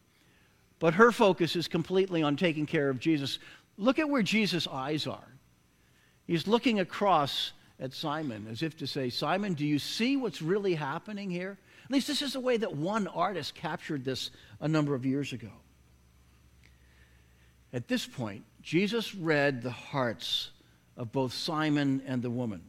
But 0.78 0.94
her 0.94 1.12
focus 1.12 1.56
is 1.56 1.68
completely 1.68 2.22
on 2.22 2.36
taking 2.36 2.64
care 2.64 2.88
of 2.88 3.00
Jesus. 3.00 3.38
Look 3.76 3.98
at 3.98 4.08
where 4.08 4.22
Jesus' 4.22 4.66
eyes 4.66 5.06
are. 5.06 5.28
He's 6.26 6.46
looking 6.46 6.80
across 6.80 7.52
at 7.78 7.92
Simon 7.92 8.46
as 8.50 8.62
if 8.62 8.78
to 8.78 8.86
say, 8.86 9.10
Simon, 9.10 9.52
do 9.52 9.66
you 9.66 9.78
see 9.78 10.16
what's 10.16 10.40
really 10.40 10.74
happening 10.74 11.30
here? 11.30 11.58
At 11.84 11.90
least 11.90 12.06
this 12.06 12.22
is 12.22 12.32
the 12.32 12.40
way 12.40 12.56
that 12.56 12.74
one 12.74 13.08
artist 13.08 13.54
captured 13.54 14.06
this 14.06 14.30
a 14.60 14.68
number 14.68 14.94
of 14.94 15.04
years 15.04 15.34
ago. 15.34 15.50
At 17.72 17.88
this 17.88 18.06
point, 18.06 18.44
Jesus 18.62 19.14
read 19.14 19.62
the 19.62 19.70
hearts 19.70 20.50
of 20.96 21.12
both 21.12 21.32
Simon 21.32 22.02
and 22.06 22.22
the 22.22 22.30
woman. 22.30 22.62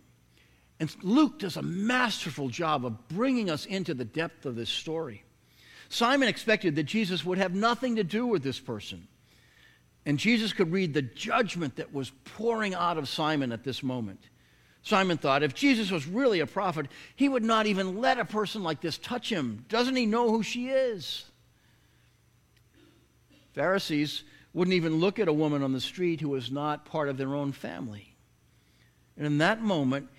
And 0.80 0.94
Luke 1.02 1.40
does 1.40 1.58
a 1.58 1.62
masterful 1.62 2.50
job 2.50 2.86
of 2.86 3.08
bringing 3.10 3.50
us 3.50 3.66
into 3.66 3.94
the 3.94 4.06
depth 4.06 4.46
of 4.46 4.56
this 4.56 4.70
story. 4.70 5.24
Simon 5.90 6.30
expected 6.30 6.76
that 6.76 6.84
Jesus 6.84 7.26
would 7.26 7.38
have 7.38 7.54
nothing 7.54 7.96
to 7.96 8.04
do 8.04 8.26
with 8.26 8.44
this 8.44 8.60
person. 8.60 9.08
And 10.06 10.18
Jesus 10.18 10.54
could 10.54 10.72
read 10.72 10.94
the 10.94 11.02
judgment 11.02 11.76
that 11.78 11.94
was 11.94 12.12
pouring 12.24 12.74
out 12.74 12.98
of 12.98 13.10
Simon 13.10 13.52
at 13.52 13.64
this 13.64 13.84
moment. 13.84 14.22
Simon 14.82 15.18
thought 15.18 15.44
if 15.44 15.54
Jesus 15.54 15.92
was 15.92 16.08
really 16.08 16.40
a 16.40 16.48
prophet, 16.48 16.88
he 17.16 17.28
would 17.28 17.44
not 17.44 17.66
even 17.66 18.00
let 18.00 18.18
a 18.18 18.26
person 18.26 18.64
like 18.64 18.80
this 18.80 18.98
touch 18.98 19.30
him. 19.30 19.66
Doesn't 19.68 19.96
he 19.96 20.06
know 20.06 20.30
who 20.30 20.42
she 20.42 20.70
is? 20.70 21.26
Pharisees 23.54 24.24
wouldn't 24.54 24.76
even 24.76 25.00
look 25.00 25.20
at 25.20 25.28
a 25.28 25.34
woman 25.34 25.64
on 25.64 25.74
the 25.74 25.82
street 25.82 26.22
who 26.22 26.30
was 26.30 26.52
not 26.52 26.86
part 26.86 27.10
of 27.10 27.18
their 27.18 27.36
own 27.36 27.52
family. 27.52 28.16
And 29.16 29.26
in 29.26 29.38
that 29.40 29.62
moment, 29.62 30.10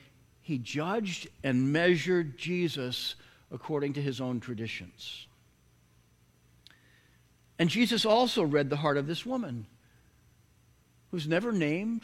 he 0.40 0.58
judged 0.58 1.28
and 1.42 1.72
measured 1.72 2.38
Jesus 2.38 3.14
according 3.50 3.94
to 3.94 4.02
his 4.02 4.20
own 4.20 4.40
traditions. 4.40 5.26
And 7.58 7.68
Jesus 7.68 8.04
also 8.04 8.42
read 8.42 8.70
the 8.70 8.76
heart 8.76 8.96
of 8.96 9.06
this 9.06 9.26
woman 9.26 9.66
who's 11.10 11.26
never 11.26 11.52
named. 11.52 12.02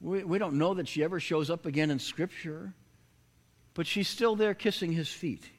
We, 0.00 0.22
we 0.22 0.38
don't 0.38 0.58
know 0.58 0.74
that 0.74 0.86
she 0.88 1.02
ever 1.02 1.18
shows 1.18 1.50
up 1.50 1.66
again 1.66 1.90
in 1.90 1.98
Scripture, 1.98 2.74
but 3.72 3.86
she's 3.86 4.08
still 4.08 4.36
there 4.36 4.54
kissing 4.54 4.92
his 4.92 5.08
feet. 5.08 5.50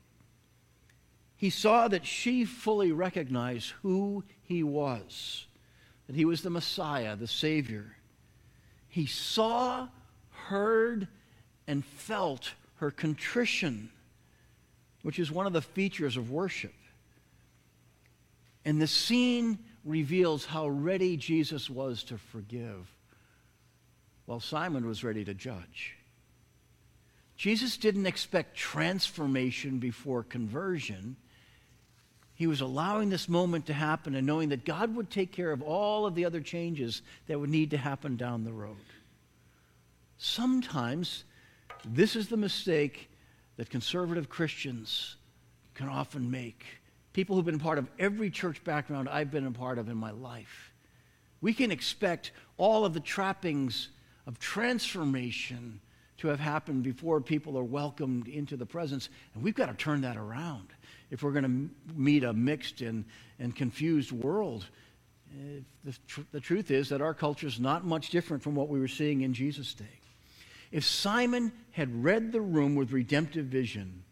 He 1.35 1.49
saw 1.49 1.87
that 1.87 2.05
she 2.05 2.45
fully 2.45 2.91
recognized 2.91 3.71
who 3.81 4.23
he 4.47 4.63
was, 4.63 5.45
that 6.07 6.15
he 6.15 6.25
was 6.25 6.41
the 6.41 6.49
Messiah, 6.49 7.15
the 7.15 7.27
Savior. 7.27 7.95
He 8.87 9.05
saw, 9.05 9.87
heard, 10.31 11.07
and 11.67 11.83
felt 11.83 12.53
her 12.77 12.91
contrition, 12.91 13.89
which 15.01 15.19
is 15.19 15.31
one 15.31 15.47
of 15.47 15.53
the 15.53 15.61
features 15.61 16.17
of 16.17 16.31
worship. 16.31 16.73
And 18.63 18.81
the 18.81 18.87
scene 18.87 19.59
reveals 19.83 20.45
how 20.45 20.67
ready 20.67 21.17
Jesus 21.17 21.69
was 21.69 22.03
to 22.05 22.17
forgive, 22.17 22.89
while 24.25 24.39
Simon 24.39 24.87
was 24.87 25.03
ready 25.03 25.23
to 25.25 25.33
judge. 25.33 25.95
Jesus 27.37 27.77
didn't 27.77 28.05
expect 28.05 28.55
transformation 28.55 29.77
before 29.79 30.23
conversion. 30.23 31.17
He 32.35 32.47
was 32.47 32.61
allowing 32.61 33.09
this 33.09 33.29
moment 33.29 33.65
to 33.67 33.73
happen 33.73 34.13
and 34.13 34.27
knowing 34.27 34.49
that 34.49 34.65
God 34.65 34.93
would 34.95 35.09
take 35.09 35.31
care 35.31 35.51
of 35.51 35.61
all 35.61 36.05
of 36.05 36.15
the 36.15 36.25
other 36.25 36.41
changes 36.41 37.01
that 37.27 37.39
would 37.39 37.49
need 37.49 37.71
to 37.71 37.77
happen 37.77 38.17
down 38.17 38.43
the 38.43 38.51
road. 38.51 38.75
Sometimes 40.17 41.23
this 41.85 42.15
is 42.15 42.27
the 42.27 42.37
mistake 42.37 43.09
that 43.55 43.69
conservative 43.69 44.27
Christians 44.27 45.15
can 45.73 45.87
often 45.87 46.29
make 46.29 46.65
people 47.13 47.37
who've 47.37 47.45
been 47.45 47.59
part 47.59 47.77
of 47.77 47.87
every 47.97 48.29
church 48.29 48.61
background 48.65 49.07
I've 49.07 49.31
been 49.31 49.47
a 49.47 49.51
part 49.51 49.77
of 49.77 49.87
in 49.87 49.95
my 49.95 50.11
life. 50.11 50.73
We 51.39 51.53
can 51.53 51.71
expect 51.71 52.31
all 52.57 52.83
of 52.83 52.93
the 52.93 52.99
trappings 52.99 53.89
of 54.27 54.39
transformation 54.39 55.79
to 56.17 56.27
have 56.27 56.39
happened 56.41 56.83
before 56.83 57.21
people 57.21 57.57
are 57.57 57.63
welcomed 57.63 58.27
into 58.27 58.57
the 58.57 58.65
presence. 58.65 59.07
And 59.33 59.43
we've 59.43 59.55
got 59.55 59.67
to 59.67 59.73
turn 59.73 60.01
that 60.01 60.17
around 60.17 60.67
if 61.11 61.23
we're 61.23 61.31
going 61.31 61.43
to 61.43 61.93
meet 61.95 62.23
a 62.23 62.33
mixed 62.33 62.81
and, 62.81 63.05
and 63.39 63.55
confused 63.55 64.11
world. 64.11 64.65
Eh, 65.31 65.59
the, 65.83 65.95
tr- 66.07 66.21
the 66.31 66.39
truth 66.39 66.71
is 66.71 66.89
that 66.89 67.01
our 67.01 67.13
culture 67.13 67.47
is 67.47 67.59
not 67.59 67.85
much 67.85 68.09
different 68.09 68.43
from 68.43 68.55
what 68.55 68.69
we 68.69 68.79
were 68.79 68.87
seeing 68.87 69.21
in 69.21 69.33
Jesus' 69.33 69.73
day. 69.73 69.85
If 70.71 70.83
Simon 70.83 71.51
had 71.71 72.03
read 72.03 72.31
the 72.31 72.41
room 72.41 72.75
with 72.75 72.91
redemptive 72.91 73.45
vision, 73.45 74.03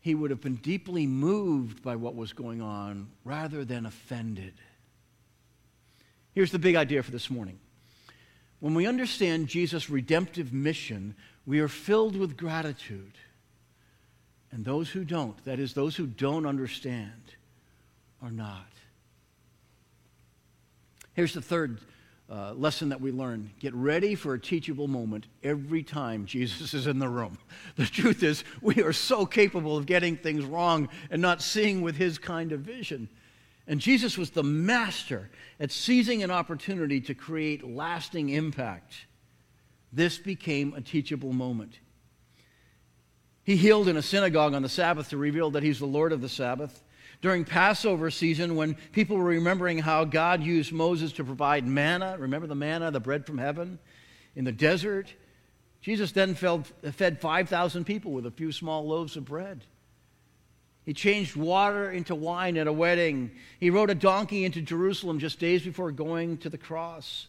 he 0.00 0.14
would 0.14 0.30
have 0.30 0.40
been 0.40 0.56
deeply 0.56 1.06
moved 1.06 1.82
by 1.82 1.96
what 1.96 2.14
was 2.14 2.32
going 2.32 2.60
on 2.60 3.08
rather 3.24 3.64
than 3.64 3.86
offended. 3.86 4.52
Here's 6.34 6.50
the 6.50 6.58
big 6.58 6.74
idea 6.74 7.02
for 7.02 7.10
this 7.10 7.30
morning. 7.30 7.58
When 8.60 8.74
we 8.74 8.86
understand 8.86 9.48
Jesus' 9.48 9.88
redemptive 9.88 10.52
mission, 10.52 11.14
we 11.46 11.60
are 11.60 11.68
filled 11.68 12.16
with 12.16 12.36
gratitude. 12.36 13.12
And 14.54 14.64
those 14.64 14.88
who 14.88 15.04
don't, 15.04 15.36
that 15.46 15.58
is, 15.58 15.74
those 15.74 15.96
who 15.96 16.06
don't 16.06 16.46
understand, 16.46 17.10
are 18.22 18.30
not. 18.30 18.68
Here's 21.14 21.34
the 21.34 21.42
third 21.42 21.80
uh, 22.30 22.52
lesson 22.52 22.90
that 22.90 23.00
we 23.00 23.10
learn 23.10 23.50
get 23.58 23.74
ready 23.74 24.14
for 24.14 24.34
a 24.34 24.40
teachable 24.40 24.86
moment 24.86 25.26
every 25.42 25.82
time 25.82 26.24
Jesus 26.24 26.72
is 26.72 26.86
in 26.86 27.00
the 27.00 27.08
room. 27.08 27.36
The 27.76 27.86
truth 27.86 28.22
is, 28.22 28.44
we 28.62 28.80
are 28.80 28.92
so 28.92 29.26
capable 29.26 29.76
of 29.76 29.86
getting 29.86 30.16
things 30.16 30.44
wrong 30.44 30.88
and 31.10 31.20
not 31.20 31.42
seeing 31.42 31.82
with 31.82 31.96
his 31.96 32.18
kind 32.18 32.52
of 32.52 32.60
vision. 32.60 33.08
And 33.66 33.80
Jesus 33.80 34.16
was 34.16 34.30
the 34.30 34.44
master 34.44 35.30
at 35.58 35.72
seizing 35.72 36.22
an 36.22 36.30
opportunity 36.30 37.00
to 37.00 37.14
create 37.14 37.68
lasting 37.68 38.28
impact. 38.28 38.94
This 39.92 40.16
became 40.16 40.74
a 40.74 40.80
teachable 40.80 41.32
moment. 41.32 41.80
He 43.44 43.56
healed 43.56 43.88
in 43.88 43.96
a 43.96 44.02
synagogue 44.02 44.54
on 44.54 44.62
the 44.62 44.68
Sabbath 44.68 45.10
to 45.10 45.16
reveal 45.16 45.50
that 45.50 45.62
he's 45.62 45.78
the 45.78 45.86
Lord 45.86 46.12
of 46.12 46.20
the 46.20 46.28
Sabbath. 46.28 46.82
During 47.20 47.44
Passover 47.44 48.10
season, 48.10 48.56
when 48.56 48.74
people 48.92 49.16
were 49.16 49.24
remembering 49.24 49.78
how 49.78 50.04
God 50.04 50.42
used 50.42 50.72
Moses 50.72 51.12
to 51.12 51.24
provide 51.24 51.66
manna, 51.66 52.16
remember 52.18 52.46
the 52.46 52.54
manna, 52.54 52.90
the 52.90 53.00
bread 53.00 53.26
from 53.26 53.38
heaven, 53.38 53.78
in 54.34 54.44
the 54.44 54.52
desert? 54.52 55.12
Jesus 55.80 56.12
then 56.12 56.34
fed 56.34 57.20
5,000 57.20 57.84
people 57.84 58.12
with 58.12 58.26
a 58.26 58.30
few 58.30 58.52
small 58.52 58.86
loaves 58.86 59.16
of 59.16 59.26
bread. 59.26 59.64
He 60.84 60.92
changed 60.92 61.34
water 61.34 61.90
into 61.90 62.14
wine 62.14 62.58
at 62.58 62.66
a 62.66 62.72
wedding. 62.72 63.30
He 63.58 63.70
rode 63.70 63.90
a 63.90 63.94
donkey 63.94 64.44
into 64.44 64.60
Jerusalem 64.60 65.18
just 65.18 65.38
days 65.38 65.62
before 65.62 65.92
going 65.92 66.38
to 66.38 66.50
the 66.50 66.58
cross. 66.58 67.28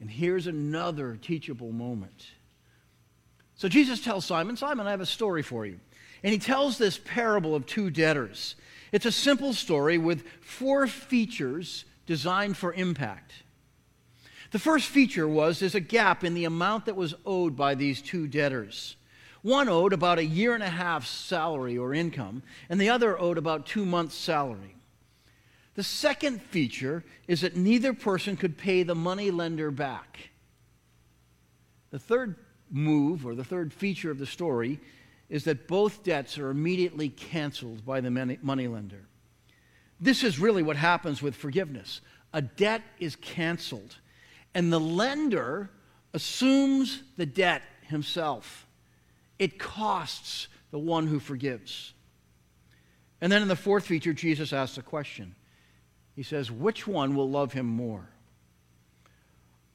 And 0.00 0.08
here's 0.08 0.46
another 0.46 1.16
teachable 1.16 1.72
moment. 1.72 2.26
So 3.60 3.68
Jesus 3.68 4.00
tells 4.00 4.24
Simon, 4.24 4.56
Simon, 4.56 4.86
I 4.86 4.90
have 4.92 5.02
a 5.02 5.06
story 5.06 5.42
for 5.42 5.66
you. 5.66 5.80
And 6.22 6.32
he 6.32 6.38
tells 6.38 6.78
this 6.78 6.96
parable 6.96 7.54
of 7.54 7.66
two 7.66 7.90
debtors. 7.90 8.56
It's 8.90 9.04
a 9.04 9.12
simple 9.12 9.52
story 9.52 9.98
with 9.98 10.24
four 10.40 10.86
features 10.86 11.84
designed 12.06 12.56
for 12.56 12.72
impact. 12.72 13.34
The 14.52 14.58
first 14.58 14.88
feature 14.88 15.28
was 15.28 15.58
there's 15.58 15.74
a 15.74 15.80
gap 15.80 16.24
in 16.24 16.32
the 16.32 16.46
amount 16.46 16.86
that 16.86 16.96
was 16.96 17.14
owed 17.26 17.54
by 17.54 17.74
these 17.74 18.00
two 18.00 18.26
debtors. 18.26 18.96
One 19.42 19.68
owed 19.68 19.92
about 19.92 20.18
a 20.18 20.24
year 20.24 20.54
and 20.54 20.62
a 20.62 20.70
half 20.70 21.06
salary 21.06 21.76
or 21.76 21.92
income, 21.92 22.42
and 22.70 22.80
the 22.80 22.88
other 22.88 23.20
owed 23.20 23.36
about 23.36 23.66
two 23.66 23.84
months' 23.84 24.14
salary. 24.14 24.74
The 25.74 25.82
second 25.82 26.40
feature 26.40 27.04
is 27.28 27.42
that 27.42 27.56
neither 27.56 27.92
person 27.92 28.38
could 28.38 28.56
pay 28.56 28.84
the 28.84 28.94
money 28.94 29.30
lender 29.30 29.70
back. 29.70 30.30
The 31.90 31.98
third 31.98 32.36
move, 32.70 33.26
or 33.26 33.34
the 33.34 33.44
third 33.44 33.72
feature 33.72 34.10
of 34.10 34.18
the 34.18 34.26
story, 34.26 34.80
is 35.28 35.44
that 35.44 35.68
both 35.68 36.02
debts 36.02 36.38
are 36.38 36.50
immediately 36.50 37.08
canceled 37.08 37.84
by 37.84 38.00
the 38.00 38.10
money 38.10 38.68
lender. 38.68 39.06
This 40.00 40.24
is 40.24 40.38
really 40.38 40.62
what 40.62 40.76
happens 40.76 41.22
with 41.22 41.36
forgiveness. 41.36 42.00
A 42.32 42.42
debt 42.42 42.82
is 42.98 43.16
canceled, 43.16 43.96
and 44.54 44.72
the 44.72 44.80
lender 44.80 45.70
assumes 46.14 47.02
the 47.16 47.26
debt 47.26 47.62
himself. 47.82 48.66
It 49.38 49.58
costs 49.58 50.48
the 50.70 50.78
one 50.78 51.06
who 51.06 51.20
forgives. 51.20 51.92
And 53.20 53.30
then 53.30 53.42
in 53.42 53.48
the 53.48 53.56
fourth 53.56 53.86
feature, 53.86 54.12
Jesus 54.12 54.52
asks 54.52 54.78
a 54.78 54.82
question. 54.82 55.34
He 56.16 56.22
says, 56.22 56.50
Which 56.50 56.86
one 56.86 57.14
will 57.14 57.28
love 57.28 57.52
him 57.52 57.66
more? 57.66 58.08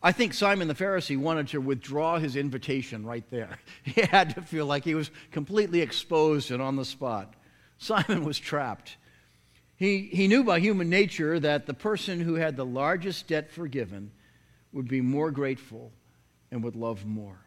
I 0.05 0.11
think 0.11 0.35
Simon 0.35 0.67
the 0.67 0.75
Pharisee 0.75 1.17
wanted 1.17 1.47
to 1.47 1.57
withdraw 1.59 2.19
his 2.19 2.35
invitation 2.35 3.07
right 3.07 3.27
there. 3.31 3.57
He 3.83 4.01
had 4.01 4.35
to 4.35 4.43
feel 4.43 4.67
like 4.67 4.83
he 4.83 4.93
was 4.93 5.09
completely 5.31 5.81
exposed 5.81 6.51
and 6.51 6.61
on 6.61 6.75
the 6.75 6.85
spot. 6.85 7.33
Simon 7.79 8.23
was 8.23 8.37
trapped. 8.37 8.97
He, 9.77 10.01
he 10.01 10.27
knew 10.27 10.43
by 10.43 10.59
human 10.59 10.91
nature 10.91 11.39
that 11.39 11.65
the 11.65 11.73
person 11.73 12.19
who 12.19 12.35
had 12.35 12.55
the 12.55 12.65
largest 12.65 13.25
debt 13.27 13.49
forgiven 13.49 14.11
would 14.73 14.87
be 14.87 15.01
more 15.01 15.31
grateful 15.31 15.91
and 16.51 16.63
would 16.63 16.75
love 16.75 17.03
more. 17.03 17.39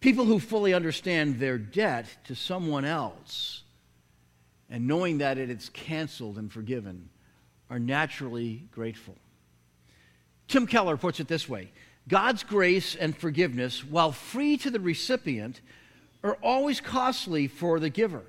People 0.00 0.26
who 0.26 0.38
fully 0.38 0.74
understand 0.74 1.38
their 1.38 1.56
debt 1.56 2.04
to 2.24 2.34
someone 2.34 2.84
else 2.84 3.62
and 4.68 4.86
knowing 4.86 5.18
that 5.18 5.38
it 5.38 5.48
is 5.48 5.70
canceled 5.70 6.36
and 6.36 6.52
forgiven 6.52 7.08
are 7.70 7.78
naturally 7.78 8.68
grateful. 8.72 9.16
Tim 10.50 10.66
Keller 10.66 10.96
puts 10.96 11.20
it 11.20 11.28
this 11.28 11.48
way 11.48 11.70
God's 12.08 12.42
grace 12.42 12.96
and 12.96 13.16
forgiveness, 13.16 13.84
while 13.84 14.12
free 14.12 14.56
to 14.58 14.70
the 14.70 14.80
recipient, 14.80 15.60
are 16.22 16.36
always 16.42 16.80
costly 16.80 17.46
for 17.46 17.78
the 17.78 17.88
giver. 17.88 18.24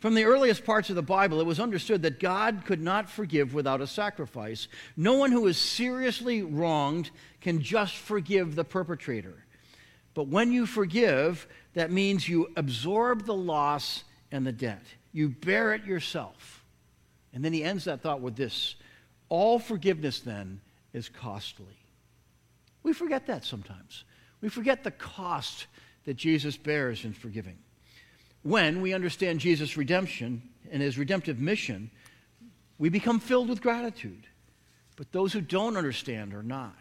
From 0.00 0.14
the 0.14 0.24
earliest 0.24 0.64
parts 0.64 0.88
of 0.88 0.96
the 0.96 1.02
Bible, 1.02 1.40
it 1.40 1.46
was 1.46 1.60
understood 1.60 2.02
that 2.02 2.20
God 2.20 2.62
could 2.64 2.80
not 2.80 3.10
forgive 3.10 3.52
without 3.52 3.80
a 3.80 3.86
sacrifice. 3.86 4.68
No 4.96 5.14
one 5.14 5.32
who 5.32 5.46
is 5.46 5.58
seriously 5.58 6.42
wronged 6.42 7.10
can 7.40 7.60
just 7.60 7.96
forgive 7.96 8.54
the 8.54 8.64
perpetrator. 8.64 9.44
But 10.14 10.28
when 10.28 10.52
you 10.52 10.66
forgive, 10.66 11.46
that 11.74 11.90
means 11.90 12.28
you 12.28 12.50
absorb 12.56 13.24
the 13.24 13.34
loss 13.34 14.04
and 14.32 14.46
the 14.46 14.52
debt. 14.52 14.84
You 15.12 15.30
bear 15.30 15.74
it 15.74 15.84
yourself. 15.84 16.64
And 17.34 17.44
then 17.44 17.52
he 17.52 17.64
ends 17.64 17.84
that 17.84 18.02
thought 18.02 18.20
with 18.20 18.36
this 18.36 18.76
All 19.28 19.58
forgiveness, 19.58 20.20
then, 20.20 20.60
is 20.92 21.08
costly. 21.08 21.78
We 22.82 22.92
forget 22.92 23.26
that 23.26 23.44
sometimes. 23.44 24.04
We 24.40 24.48
forget 24.48 24.84
the 24.84 24.90
cost 24.90 25.66
that 26.04 26.14
Jesus 26.14 26.56
bears 26.56 27.04
in 27.04 27.12
forgiving. 27.12 27.58
When 28.42 28.80
we 28.80 28.94
understand 28.94 29.40
Jesus' 29.40 29.76
redemption 29.76 30.42
and 30.70 30.80
his 30.80 30.96
redemptive 30.96 31.38
mission, 31.40 31.90
we 32.78 32.88
become 32.88 33.20
filled 33.20 33.48
with 33.48 33.60
gratitude. 33.60 34.26
But 34.96 35.12
those 35.12 35.32
who 35.32 35.40
don't 35.40 35.76
understand 35.76 36.32
are 36.34 36.42
not. 36.42 36.74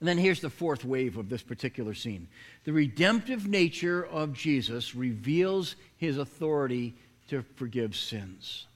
And 0.00 0.08
then 0.08 0.18
here's 0.18 0.40
the 0.40 0.50
fourth 0.50 0.84
wave 0.84 1.16
of 1.16 1.28
this 1.28 1.42
particular 1.42 1.94
scene. 1.94 2.28
The 2.64 2.72
redemptive 2.72 3.46
nature 3.46 4.04
of 4.04 4.32
Jesus 4.32 4.94
reveals 4.94 5.76
his 5.96 6.18
authority 6.18 6.94
to 7.28 7.42
forgive 7.56 7.96
sins. 7.96 8.66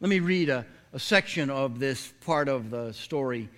Let 0.00 0.08
me 0.08 0.18
read 0.18 0.48
a, 0.48 0.66
a 0.92 0.98
section 0.98 1.50
of 1.50 1.78
this 1.78 2.12
part 2.24 2.48
of 2.48 2.70
the 2.70 2.92
story. 2.92 3.48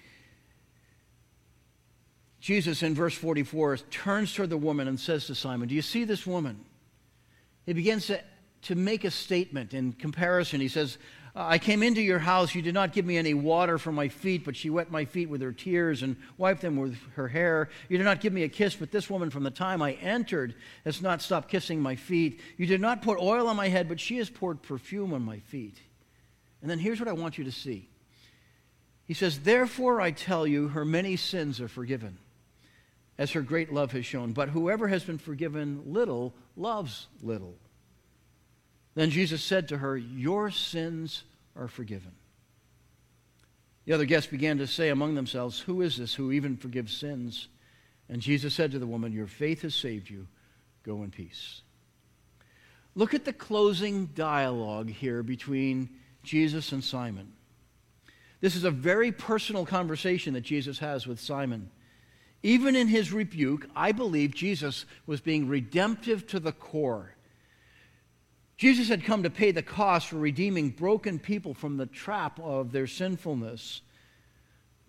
Jesus, 2.40 2.83
in 2.83 2.95
verse 2.95 3.14
44, 3.14 3.77
turns 3.90 4.35
toward 4.35 4.51
the 4.51 4.57
woman 4.57 4.88
and 4.88 4.99
says 4.99 5.27
to 5.27 5.35
Simon, 5.35 5.68
Do 5.68 5.75
you 5.75 5.83
see 5.83 6.05
this 6.05 6.27
woman? 6.27 6.64
He 7.66 7.73
begins 7.73 8.09
to, 8.09 8.21
to 8.62 8.75
make 8.75 9.05
a 9.05 9.11
statement 9.11 9.75
in 9.75 9.92
comparison. 9.92 10.61
He 10.61 10.68
says, 10.68 10.99
I 11.35 11.59
came 11.59 11.83
into 11.83 12.03
your 12.03 12.18
house. 12.18 12.55
You 12.55 12.61
did 12.61 12.75
not 12.75 12.92
give 12.92 13.07
me 13.07 13.16
any 13.16 13.33
water 13.33 13.79
for 13.79 13.92
my 13.92 14.09
feet, 14.09 14.45
but 14.45 14.57
she 14.57 14.68
wet 14.68 14.90
my 14.90 15.05
feet 15.05 15.31
with 15.31 15.40
her 15.40 15.53
tears 15.53 16.03
and 16.03 16.16
wiped 16.37 16.61
them 16.61 16.77
with 16.77 16.99
her 17.14 17.29
hair. 17.29 17.71
You 17.88 17.97
did 17.97 18.05
not 18.05 18.21
give 18.21 18.33
me 18.33 18.42
a 18.42 18.49
kiss, 18.49 18.75
but 18.75 18.90
this 18.90 19.09
woman 19.09 19.31
from 19.31 19.45
the 19.45 19.51
time 19.51 19.81
I 19.81 19.92
entered 19.92 20.55
has 20.85 21.01
not 21.01 21.23
stopped 21.23 21.49
kissing 21.49 21.81
my 21.81 21.95
feet. 21.95 22.40
You 22.59 22.66
did 22.66 22.81
not 22.81 23.01
put 23.01 23.18
oil 23.18 23.47
on 23.47 23.57
my 23.57 23.68
head, 23.68 23.88
but 23.88 24.01
she 24.01 24.18
has 24.18 24.29
poured 24.29 24.62
perfume 24.62 25.14
on 25.14 25.23
my 25.23 25.38
feet. 25.38 25.79
And 26.62 26.70
then 26.70 26.79
here's 26.79 27.01
what 27.01 27.09
I 27.09 27.12
want 27.12 27.37
you 27.37 27.44
to 27.44 27.53
see. 27.53 27.88
He 29.05 29.14
says, 29.14 29.40
Therefore 29.40 30.01
I 30.01 30.12
tell 30.12 30.46
you, 30.46 30.68
her 30.68 30.85
many 30.85 31.16
sins 31.16 31.61
are 31.61 31.68
forgiven, 31.68 32.18
as 33.18 33.33
her 33.33 33.42
great 33.42 33.72
love 33.72 33.92
has 33.92 34.07
shown. 34.07 34.33
But 34.33 34.48
whoever 34.48 34.88
has 34.88 35.05
been 35.05 35.18
forgiven 35.18 35.83
little 35.87 36.33
loves 36.57 37.09
little. 37.20 37.57
Then 38.94 39.11
Jesus 39.11 39.42
said 39.42 39.68
to 39.68 39.79
her, 39.79 39.96
Your 39.96 40.51
sins 40.51 41.25
are 41.57 41.68
forgiven. 41.68 42.12
The 43.85 43.92
other 43.92 44.05
guests 44.05 44.31
began 44.31 44.59
to 44.59 44.66
say 44.66 44.90
among 44.90 45.16
themselves, 45.16 45.59
Who 45.59 45.83
is 45.83 45.96
this 45.96 46.14
who 46.14 46.31
even 46.31 46.57
forgives 46.57 46.96
sins? 46.96 47.48
And 48.09 48.22
Jesus 48.22 48.55
said 48.55 48.70
to 48.72 48.79
the 48.79 48.87
woman, 48.87 49.12
Your 49.12 49.27
faith 49.27 49.62
has 49.62 49.75
saved 49.75 50.09
you. 50.09 50.29
Go 50.85 51.03
in 51.03 51.11
peace. 51.11 51.62
Look 52.94 53.14
at 53.14 53.25
the 53.25 53.33
closing 53.33 54.07
dialogue 54.07 54.90
here 54.90 55.22
between 55.22 55.88
Jesus 56.22 56.72
and 56.72 56.82
Simon. 56.82 57.32
This 58.40 58.56
is 58.56 58.64
a 58.64 58.70
very 58.70 59.12
personal 59.12 59.64
conversation 59.64 60.35
that 60.35 60.40
Jesus 60.42 60.78
has 60.80 61.06
with 61.06 61.20
Simon. 61.20 61.70
Even 62.42 62.74
in 62.74 62.88
his 62.88 63.12
rebuke, 63.12 63.68
I 63.76 63.92
believe 63.92 64.35
Jesus 64.35 64.85
was 65.06 65.20
being 65.20 65.48
redemptive 65.48 66.26
to 66.28 66.40
the 66.40 66.52
core. 66.52 67.14
Jesus 68.56 68.88
had 68.88 69.04
come 69.04 69.22
to 69.22 69.30
pay 69.30 69.50
the 69.50 69.62
cost 69.62 70.08
for 70.08 70.16
redeeming 70.16 70.70
broken 70.70 71.18
people 71.18 71.54
from 71.54 71.76
the 71.76 71.87
trap 71.87 72.38
of 72.40 72.72
their 72.72 72.87
sinfulness. 72.87 73.80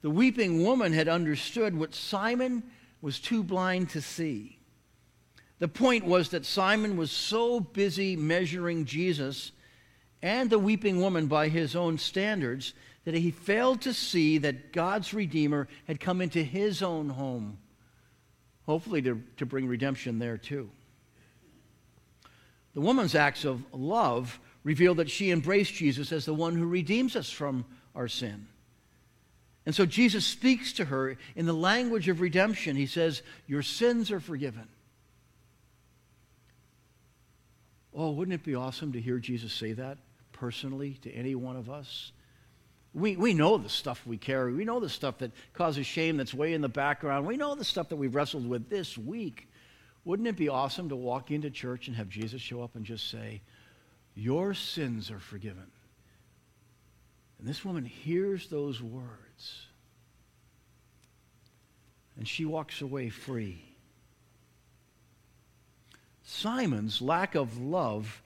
The 0.02 0.10
weeping 0.10 0.64
woman 0.64 0.94
had 0.94 1.08
understood 1.08 1.78
what 1.78 1.96
Simon 1.96 2.64
was 3.02 3.20
too 3.20 3.44
blind 3.44 3.90
to 3.92 4.02
see. 4.02 4.60
The 5.60 5.68
point 5.68 6.06
was 6.06 6.30
that 6.30 6.46
Simon 6.46 6.98
was 6.98 7.10
so 7.10 7.60
busy 7.60 8.16
measuring 8.16 8.86
Jesus 8.86 9.53
and 10.24 10.50
the 10.50 10.58
weeping 10.58 11.02
woman 11.02 11.28
by 11.28 11.50
his 11.50 11.76
own 11.76 11.98
standards 11.98 12.74
that 13.04 13.14
he 13.14 13.30
failed 13.30 13.82
to 13.82 13.94
see 13.94 14.38
that 14.38 14.72
God's 14.72 15.14
Redeemer 15.14 15.68
had 15.86 16.00
come 16.00 16.22
into 16.22 16.42
his 16.42 16.82
own 16.82 17.10
home, 17.10 17.58
hopefully 18.66 19.02
to, 19.02 19.22
to 19.38 19.46
bring 19.46 19.68
redemption 19.68 20.20
there 20.20 20.38
too. 20.38 20.70
The 22.74 22.80
woman's 22.82 23.16
acts 23.16 23.44
of 23.44 23.62
love 23.74 24.40
reveal 24.64 24.96
that 24.96 25.12
she 25.12 25.30
embraced 25.30 25.74
Jesus 25.74 26.14
as 26.14 26.26
the 26.26 26.34
one 26.34 26.56
who 26.56 26.66
redeems 26.66 27.18
us 27.18 27.30
from 27.30 27.66
our 27.94 28.08
sin. 28.08 28.48
And 29.66 29.76
so 29.76 29.86
Jesus 29.86 30.26
speaks 30.26 30.72
to 30.74 30.86
her 30.86 31.18
in 31.36 31.46
the 31.46 31.54
language 31.54 32.08
of 32.08 32.22
redemption. 32.22 32.78
He 32.78 32.86
says, 32.86 33.22
Your 33.46 33.62
sins 33.62 34.10
are 34.10 34.22
forgiven. 34.22 34.70
Oh, 37.94 38.12
wouldn't 38.12 38.34
it 38.34 38.44
be 38.44 38.56
awesome 38.56 38.94
to 38.94 39.02
hear 39.02 39.20
Jesus 39.20 39.52
say 39.52 39.74
that 39.74 39.98
personally 40.44 40.98
to 41.02 41.10
any 41.10 41.36
one 41.36 41.56
of 41.56 41.70
us? 41.70 42.12
We, 42.94 43.16
we 43.16 43.34
know 43.34 43.58
the 43.58 43.70
stuff 43.70 44.06
we 44.06 44.18
carry. 44.18 44.54
We 44.54 44.66
know 44.66 44.82
the 44.82 44.90
stuff 44.90 45.20
that 45.20 45.32
causes 45.54 45.86
shame 45.86 46.18
that's 46.18 46.34
way 46.34 46.54
in 46.54 46.60
the 46.60 46.68
background. 46.68 47.26
We 47.26 47.38
know 47.38 47.56
the 47.56 47.64
stuff 47.64 47.88
that 47.88 47.96
we've 47.96 48.14
wrestled 48.14 48.46
with 48.46 48.70
this 48.70 48.98
week. 48.98 49.48
Wouldn't 50.04 50.28
it 50.28 50.36
be 50.36 50.50
awesome 50.50 50.90
to 50.90 50.98
walk 50.98 51.32
into 51.32 51.50
church 51.50 51.88
and 51.88 51.96
have 51.96 52.10
Jesus 52.10 52.42
show 52.42 52.62
up 52.62 52.76
and 52.76 52.84
just 52.84 53.10
say, 53.10 53.42
Your 54.16 54.54
sins 54.54 55.10
are 55.12 55.20
forgiven? 55.20 55.72
And 57.40 57.48
this 57.48 57.64
woman 57.64 57.86
hears 57.86 58.50
those 58.50 58.82
words. 58.82 59.68
And 62.18 62.28
she 62.28 62.44
walks 62.44 62.82
away 62.82 63.08
free. 63.08 63.64
Simon's 66.22 67.02
lack 67.02 67.34
of 67.34 67.58
love 67.62 68.23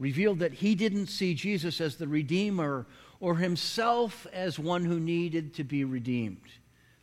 revealed 0.00 0.38
that 0.38 0.54
he 0.54 0.74
didn't 0.74 1.06
see 1.06 1.34
Jesus 1.34 1.80
as 1.80 1.96
the 1.96 2.08
Redeemer 2.08 2.86
or 3.20 3.36
himself 3.36 4.26
as 4.32 4.58
one 4.58 4.84
who 4.84 4.98
needed 4.98 5.54
to 5.54 5.62
be 5.62 5.84
redeemed. 5.84 6.48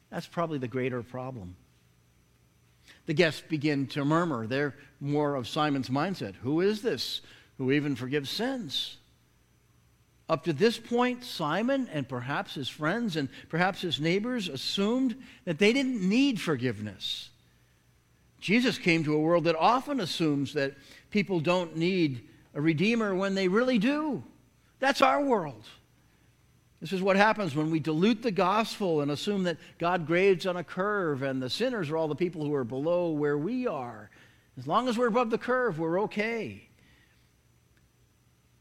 That's 0.10 0.26
probably 0.26 0.58
the 0.58 0.68
greater 0.68 1.04
problem. 1.04 1.56
The 3.06 3.14
guests 3.14 3.44
begin 3.48 3.86
to 3.88 4.04
murmur. 4.04 4.48
They're 4.48 4.76
more 5.00 5.36
of 5.36 5.48
Simon's 5.48 5.90
mindset. 5.90 6.36
Who 6.38 6.60
is 6.62 6.82
this 6.82 7.22
who 7.60 7.72
even 7.72 7.96
forgives 7.96 8.32
sins? 8.32 8.98
Up 10.28 10.44
to 10.46 10.52
this 10.52 10.80
point, 10.80 11.24
Simon 11.24 11.88
and 11.94 12.10
perhaps 12.10 12.56
his 12.56 12.68
friends 12.68 13.16
and 13.16 13.30
perhaps 13.48 13.80
his 13.80 14.02
neighbors 14.02 14.50
assumed 14.50 15.16
that 15.46 15.60
they 15.60 15.72
didn't 15.72 16.02
need 16.02 16.42
forgiveness. 16.42 17.30
Jesus 18.42 18.78
came 18.78 19.04
to 19.04 19.14
a 19.14 19.20
world 19.20 19.44
that 19.44 19.56
often 19.56 20.00
assumes 20.00 20.54
that 20.54 20.76
people 21.12 21.40
don't 21.40 21.78
need 21.78 22.28
a 22.58 22.62
redeemer 22.62 23.13
when 23.13 23.36
they 23.36 23.48
really 23.48 23.78
do. 23.78 24.24
That's 24.80 25.04
our 25.04 25.24
world. 25.24 25.63
This 26.82 26.91
is 26.91 27.04
what 27.04 27.15
happens 27.15 27.56
when 27.56 27.70
we 27.70 27.80
dilute 27.80 28.24
the 28.24 28.32
gospel 28.32 29.02
and 29.02 29.12
assume 29.12 29.43
that 29.43 29.58
God 29.78 30.08
grades 30.08 30.48
on 30.48 30.58
a 30.58 30.63
curve 30.63 31.22
and 31.22 31.39
the 31.39 31.52
sinners 31.52 31.91
are 31.91 31.98
all 31.98 32.08
the 32.08 32.15
people 32.15 32.43
who 32.43 32.56
are 32.56 32.63
below 32.63 33.12
where 33.12 33.38
we 33.38 33.67
are. 33.67 34.10
As 34.58 34.65
long 34.65 34.88
as 34.88 34.98
we're 34.98 35.08
above 35.08 35.30
the 35.30 35.38
curve, 35.38 35.78
we're 35.78 36.02
okay. 36.02 36.67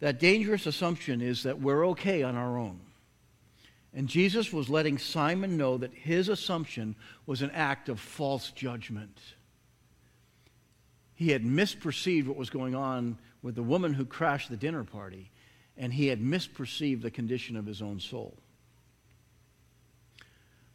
That 0.00 0.20
dangerous 0.20 0.66
assumption 0.66 1.22
is 1.22 1.44
that 1.44 1.58
we're 1.58 1.86
okay 1.88 2.22
on 2.22 2.36
our 2.36 2.58
own. 2.58 2.80
And 3.94 4.08
Jesus 4.08 4.52
was 4.52 4.68
letting 4.68 4.98
Simon 4.98 5.56
know 5.56 5.78
that 5.78 5.94
his 5.94 6.28
assumption 6.28 6.96
was 7.24 7.40
an 7.40 7.50
act 7.52 7.88
of 7.88 7.98
false 7.98 8.50
judgment. 8.50 9.18
He 11.14 11.30
had 11.30 11.44
misperceived 11.44 12.26
what 12.26 12.36
was 12.36 12.50
going 12.50 12.74
on 12.74 13.18
with 13.46 13.54
the 13.54 13.62
woman 13.62 13.94
who 13.94 14.04
crashed 14.04 14.50
the 14.50 14.56
dinner 14.56 14.82
party, 14.82 15.30
and 15.76 15.94
he 15.94 16.08
had 16.08 16.20
misperceived 16.20 17.02
the 17.02 17.12
condition 17.12 17.56
of 17.56 17.64
his 17.64 17.80
own 17.80 18.00
soul. 18.00 18.36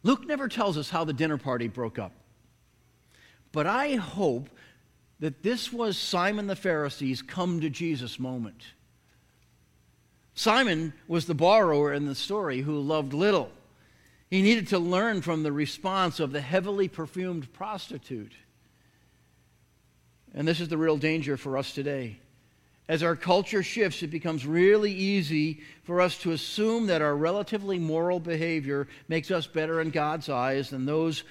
Luke 0.02 0.26
never 0.26 0.48
tells 0.48 0.78
us 0.78 0.88
how 0.88 1.04
the 1.04 1.12
dinner 1.12 1.36
party 1.36 1.68
broke 1.68 1.98
up. 1.98 2.12
But 3.52 3.66
I 3.66 3.96
hope 3.96 4.48
that 5.20 5.42
this 5.42 5.70
was 5.70 5.98
Simon 5.98 6.46
the 6.46 6.56
Pharisee's 6.56 7.20
come 7.20 7.60
to 7.60 7.68
Jesus 7.68 8.18
moment. 8.18 8.64
Simon 10.34 10.94
was 11.06 11.26
the 11.26 11.34
borrower 11.34 11.92
in 11.92 12.06
the 12.06 12.14
story 12.14 12.62
who 12.62 12.80
loved 12.80 13.12
little. 13.12 13.50
He 14.30 14.40
needed 14.40 14.68
to 14.68 14.78
learn 14.78 15.20
from 15.20 15.42
the 15.42 15.52
response 15.52 16.20
of 16.20 16.32
the 16.32 16.40
heavily 16.40 16.88
perfumed 16.88 17.52
prostitute. 17.52 18.32
And 20.32 20.48
this 20.48 20.58
is 20.58 20.68
the 20.68 20.78
real 20.78 20.96
danger 20.96 21.36
for 21.36 21.58
us 21.58 21.74
today. 21.74 22.18
As 22.88 23.02
our 23.02 23.16
culture 23.16 23.62
shifts, 23.62 24.02
it 24.02 24.08
becomes 24.08 24.44
really 24.44 24.92
easy 24.92 25.60
for 25.84 26.00
us 26.00 26.18
to 26.18 26.32
assume 26.32 26.86
that 26.88 27.02
our 27.02 27.16
relatively 27.16 27.78
moral 27.78 28.18
behavior 28.18 28.88
makes 29.08 29.30
us 29.30 29.46
better 29.46 29.80
in 29.80 29.90
God's 29.90 30.28
eyes 30.28 30.70
than 30.70 30.84
those 30.84 31.22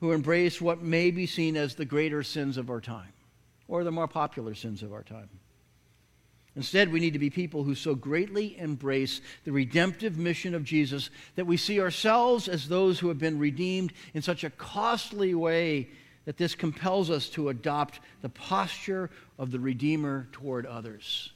who 0.00 0.10
embrace 0.10 0.60
what 0.60 0.82
may 0.82 1.12
be 1.12 1.26
seen 1.26 1.56
as 1.56 1.76
the 1.76 1.84
greater 1.84 2.24
sins 2.24 2.56
of 2.56 2.68
our 2.68 2.80
time 2.80 3.12
or 3.68 3.84
the 3.84 3.92
more 3.92 4.08
popular 4.08 4.54
sins 4.54 4.82
of 4.82 4.92
our 4.92 5.04
time. 5.04 5.28
Instead, 6.56 6.92
we 6.92 7.00
need 7.00 7.14
to 7.14 7.18
be 7.18 7.30
people 7.30 7.62
who 7.62 7.74
so 7.74 7.94
greatly 7.94 8.58
embrace 8.58 9.22
the 9.44 9.52
redemptive 9.52 10.18
mission 10.18 10.54
of 10.54 10.64
Jesus 10.64 11.08
that 11.36 11.46
we 11.46 11.56
see 11.56 11.80
ourselves 11.80 12.48
as 12.48 12.68
those 12.68 12.98
who 12.98 13.08
have 13.08 13.18
been 13.18 13.38
redeemed 13.38 13.92
in 14.12 14.20
such 14.20 14.44
a 14.44 14.50
costly 14.50 15.34
way 15.34 15.88
that 16.24 16.36
this 16.36 16.54
compels 16.54 17.10
us 17.10 17.28
to 17.30 17.48
adopt 17.48 18.00
the 18.20 18.28
posture 18.28 19.10
of 19.38 19.50
the 19.50 19.58
Redeemer 19.58 20.28
toward 20.32 20.66
others. 20.66 21.32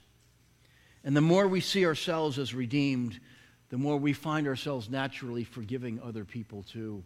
And 1.04 1.16
the 1.16 1.20
more 1.20 1.48
we 1.48 1.60
see 1.60 1.86
ourselves 1.86 2.38
as 2.38 2.54
redeemed, 2.54 3.20
the 3.68 3.78
more 3.78 3.96
we 3.96 4.12
find 4.12 4.46
ourselves 4.46 4.88
naturally 4.88 5.44
forgiving 5.44 6.00
other 6.00 6.24
people 6.24 6.62
too, 6.62 7.02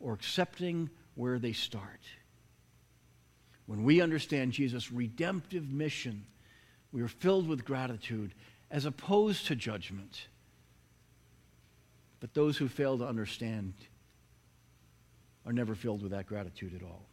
or 0.00 0.12
accepting 0.12 0.90
where 1.14 1.38
they 1.38 1.52
start. 1.52 2.00
When 3.66 3.84
we 3.84 4.00
understand 4.00 4.52
Jesus' 4.52 4.90
redemptive 4.90 5.70
mission, 5.70 6.24
we 6.92 7.02
are 7.02 7.08
filled 7.08 7.46
with 7.46 7.64
gratitude 7.64 8.34
as 8.70 8.84
opposed 8.84 9.46
to 9.46 9.54
judgment. 9.54 10.26
But 12.18 12.34
those 12.34 12.56
who 12.56 12.68
fail 12.68 12.98
to 12.98 13.06
understand 13.06 13.74
are 15.46 15.52
never 15.52 15.74
filled 15.74 16.02
with 16.02 16.12
that 16.12 16.26
gratitude 16.26 16.74
at 16.74 16.82
all. 16.82 17.06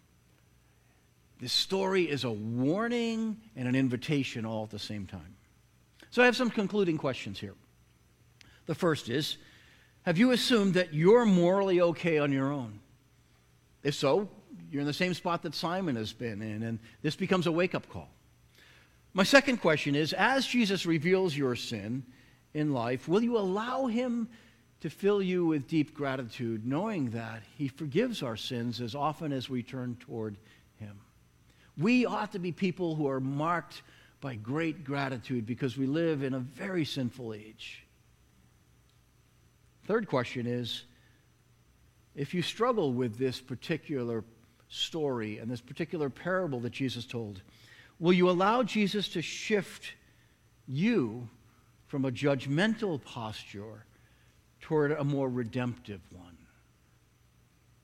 This 1.40 1.54
story 1.54 2.04
is 2.04 2.24
a 2.24 2.32
warning 2.32 3.38
and 3.56 3.68
an 3.68 3.76
invitation 3.76 4.46
all 4.46 4.64
at 4.64 4.72
the 4.72 4.80
same 4.80 5.06
time. 5.06 5.36
So 6.10 6.22
I 6.22 6.26
have 6.26 6.36
some 6.36 6.50
concluding 6.50 6.98
questions 6.98 7.40
here. 7.40 7.54
The 8.66 8.76
first 8.76 9.10
is 9.10 9.38
Have 10.04 10.18
you 10.18 10.32
assumed 10.32 10.74
that 10.74 10.94
you're 10.94 11.26
morally 11.26 11.82
okay 11.82 12.18
on 12.18 12.32
your 12.32 12.52
own? 12.52 12.80
If 13.84 13.96
so, 13.96 14.30
you're 14.72 14.82
in 14.82 14.88
the 14.88 14.94
same 14.94 15.14
spot 15.14 15.44
that 15.44 15.56
Simon 15.56 15.96
has 15.96 16.14
been 16.14 16.42
in, 16.42 16.64
and 16.64 16.80
this 17.02 17.16
becomes 17.16 17.48
a 17.48 17.52
wake 17.52 17.76
up 17.76 17.88
call. 17.90 18.10
My 19.14 19.24
second 19.24 19.58
question 19.58 19.96
is 19.96 20.14
As 20.14 20.46
Jesus 20.46 20.86
reveals 20.86 21.36
your 21.36 21.56
sin 21.56 22.04
in 22.54 22.74
life, 22.74 23.08
will 23.08 23.24
you 23.24 23.38
allow 23.38 23.86
him 23.86 24.28
to 24.82 24.90
fill 24.90 25.22
you 25.22 25.46
with 25.46 25.68
deep 25.68 25.94
gratitude, 25.94 26.66
knowing 26.66 27.10
that 27.12 27.42
he 27.58 27.68
forgives 27.68 28.22
our 28.22 28.38
sins 28.38 28.80
as 28.82 28.94
often 28.94 29.32
as 29.32 29.50
we 29.50 29.64
turn 29.64 29.98
toward? 30.00 30.38
We 31.78 32.06
ought 32.06 32.32
to 32.32 32.40
be 32.40 32.52
people 32.52 32.96
who 32.96 33.08
are 33.08 33.20
marked 33.20 33.84
by 34.20 34.36
great 34.36 34.84
gratitude 34.84 35.46
because 35.46 35.78
we 35.78 35.86
live 35.86 36.24
in 36.24 36.34
a 36.34 36.40
very 36.40 36.86
sinful 36.86 37.34
age. 37.34 37.86
Third 39.86 40.08
question 40.08 40.48
is 40.48 40.84
if 42.16 42.34
you 42.34 42.42
struggle 42.42 42.92
with 42.92 43.18
this 43.18 43.40
particular 43.40 44.24
story 44.70 45.38
and 45.38 45.50
this 45.50 45.62
particular 45.62 46.10
parable 46.10 46.60
that 46.62 46.72
Jesus 46.72 47.06
told, 47.06 47.42
will 48.00 48.14
you 48.14 48.30
allow 48.30 48.64
Jesus 48.64 49.08
to 49.10 49.22
shift 49.22 49.94
you 50.68 51.30
from 51.86 52.06
a 52.06 52.12
judgmental 52.12 53.02
posture 53.02 53.86
toward 54.62 54.92
a 54.92 55.04
more 55.04 55.30
redemptive 55.30 56.02
one? 56.12 56.38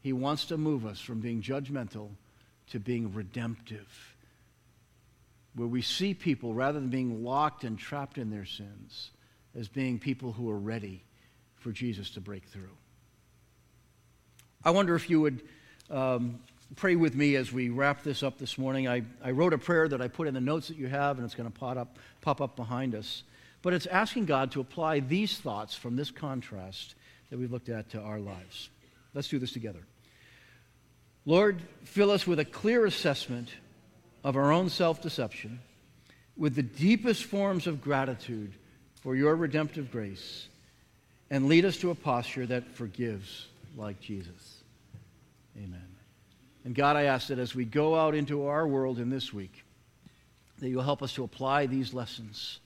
He 0.01 0.13
wants 0.13 0.45
to 0.45 0.57
move 0.57 0.85
us 0.85 0.99
from 0.99 1.21
being 1.21 1.41
judgmental 1.41 2.09
to 2.73 2.79
being 2.79 3.13
redemptive, 3.13 4.15
where 5.53 5.67
we 5.67 5.79
see 5.79 6.15
people, 6.15 6.55
rather 6.55 6.79
than 6.79 6.89
being 6.89 7.23
locked 7.23 7.63
and 7.63 7.77
trapped 7.77 8.17
in 8.17 8.31
their 8.31 8.45
sins, 8.45 9.11
as 9.55 9.67
being 9.67 9.99
people 9.99 10.31
who 10.31 10.49
are 10.49 10.57
ready 10.57 11.03
for 11.55 11.71
Jesus 11.71 12.09
to 12.09 12.19
break 12.19 12.45
through. 12.45 12.75
I 14.65 14.71
wonder 14.71 14.95
if 14.95 15.07
you 15.07 15.21
would 15.21 15.43
um, 15.91 16.39
pray 16.75 16.95
with 16.95 17.13
me 17.13 17.35
as 17.35 17.53
we 17.53 17.69
wrap 17.69 18.01
this 18.01 18.23
up 18.23 18.39
this 18.39 18.57
morning. 18.57 18.87
I, 18.87 19.03
I 19.23 19.29
wrote 19.29 19.53
a 19.53 19.59
prayer 19.59 19.87
that 19.87 20.01
I 20.01 20.07
put 20.07 20.27
in 20.27 20.33
the 20.33 20.41
notes 20.41 20.67
that 20.69 20.77
you 20.77 20.87
have, 20.87 21.17
and 21.17 21.25
it's 21.25 21.35
going 21.35 21.51
to 21.51 21.55
pop 21.55 21.77
up, 21.77 21.99
pop 22.21 22.41
up 22.41 22.55
behind 22.55 22.95
us. 22.95 23.21
But 23.61 23.73
it's 23.73 23.85
asking 23.85 24.25
God 24.25 24.51
to 24.53 24.61
apply 24.61 25.01
these 25.01 25.37
thoughts 25.37 25.75
from 25.75 25.95
this 25.95 26.09
contrast 26.09 26.95
that 27.29 27.37
we've 27.37 27.51
looked 27.51 27.69
at 27.69 27.91
to 27.91 28.01
our 28.01 28.19
lives. 28.19 28.69
Let's 29.13 29.27
do 29.27 29.37
this 29.37 29.51
together. 29.51 29.85
Lord, 31.25 31.61
fill 31.83 32.11
us 32.11 32.27
with 32.27 32.39
a 32.39 32.45
clear 32.45 32.85
assessment 32.85 33.49
of 34.23 34.35
our 34.35 34.51
own 34.51 34.69
self 34.69 35.01
deception, 35.01 35.59
with 36.35 36.55
the 36.55 36.63
deepest 36.63 37.23
forms 37.23 37.67
of 37.67 37.81
gratitude 37.81 38.53
for 39.01 39.15
your 39.15 39.35
redemptive 39.35 39.91
grace, 39.91 40.47
and 41.29 41.47
lead 41.47 41.65
us 41.65 41.77
to 41.77 41.91
a 41.91 41.95
posture 41.95 42.45
that 42.45 42.75
forgives 42.75 43.47
like 43.77 43.99
Jesus. 43.99 44.63
Amen. 45.57 45.87
And 46.65 46.75
God, 46.75 46.95
I 46.95 47.03
ask 47.03 47.27
that 47.27 47.39
as 47.39 47.53
we 47.53 47.65
go 47.65 47.95
out 47.95 48.15
into 48.15 48.47
our 48.47 48.65
world 48.67 48.99
in 48.99 49.09
this 49.09 49.33
week, 49.33 49.63
that 50.59 50.69
you'll 50.69 50.83
help 50.83 51.03
us 51.03 51.13
to 51.13 51.23
apply 51.23 51.65
these 51.65 51.93
lessons. 51.93 52.59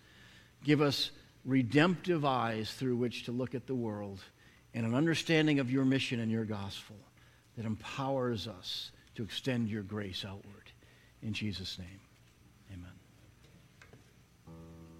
Give 0.63 0.81
us 0.81 1.11
redemptive 1.45 2.25
eyes 2.25 2.71
through 2.71 2.95
which 2.97 3.23
to 3.23 3.31
look 3.31 3.55
at 3.55 3.67
the 3.67 3.75
world 3.75 4.19
and 4.73 4.85
an 4.85 4.93
understanding 4.93 5.59
of 5.59 5.71
your 5.71 5.85
mission 5.85 6.19
and 6.19 6.31
your 6.31 6.45
gospel 6.45 6.95
that 7.57 7.65
empowers 7.65 8.47
us 8.47 8.91
to 9.15 9.23
extend 9.23 9.67
your 9.67 9.83
grace 9.83 10.23
outward. 10.25 10.71
In 11.21 11.33
Jesus' 11.33 11.77
name. 11.79 12.06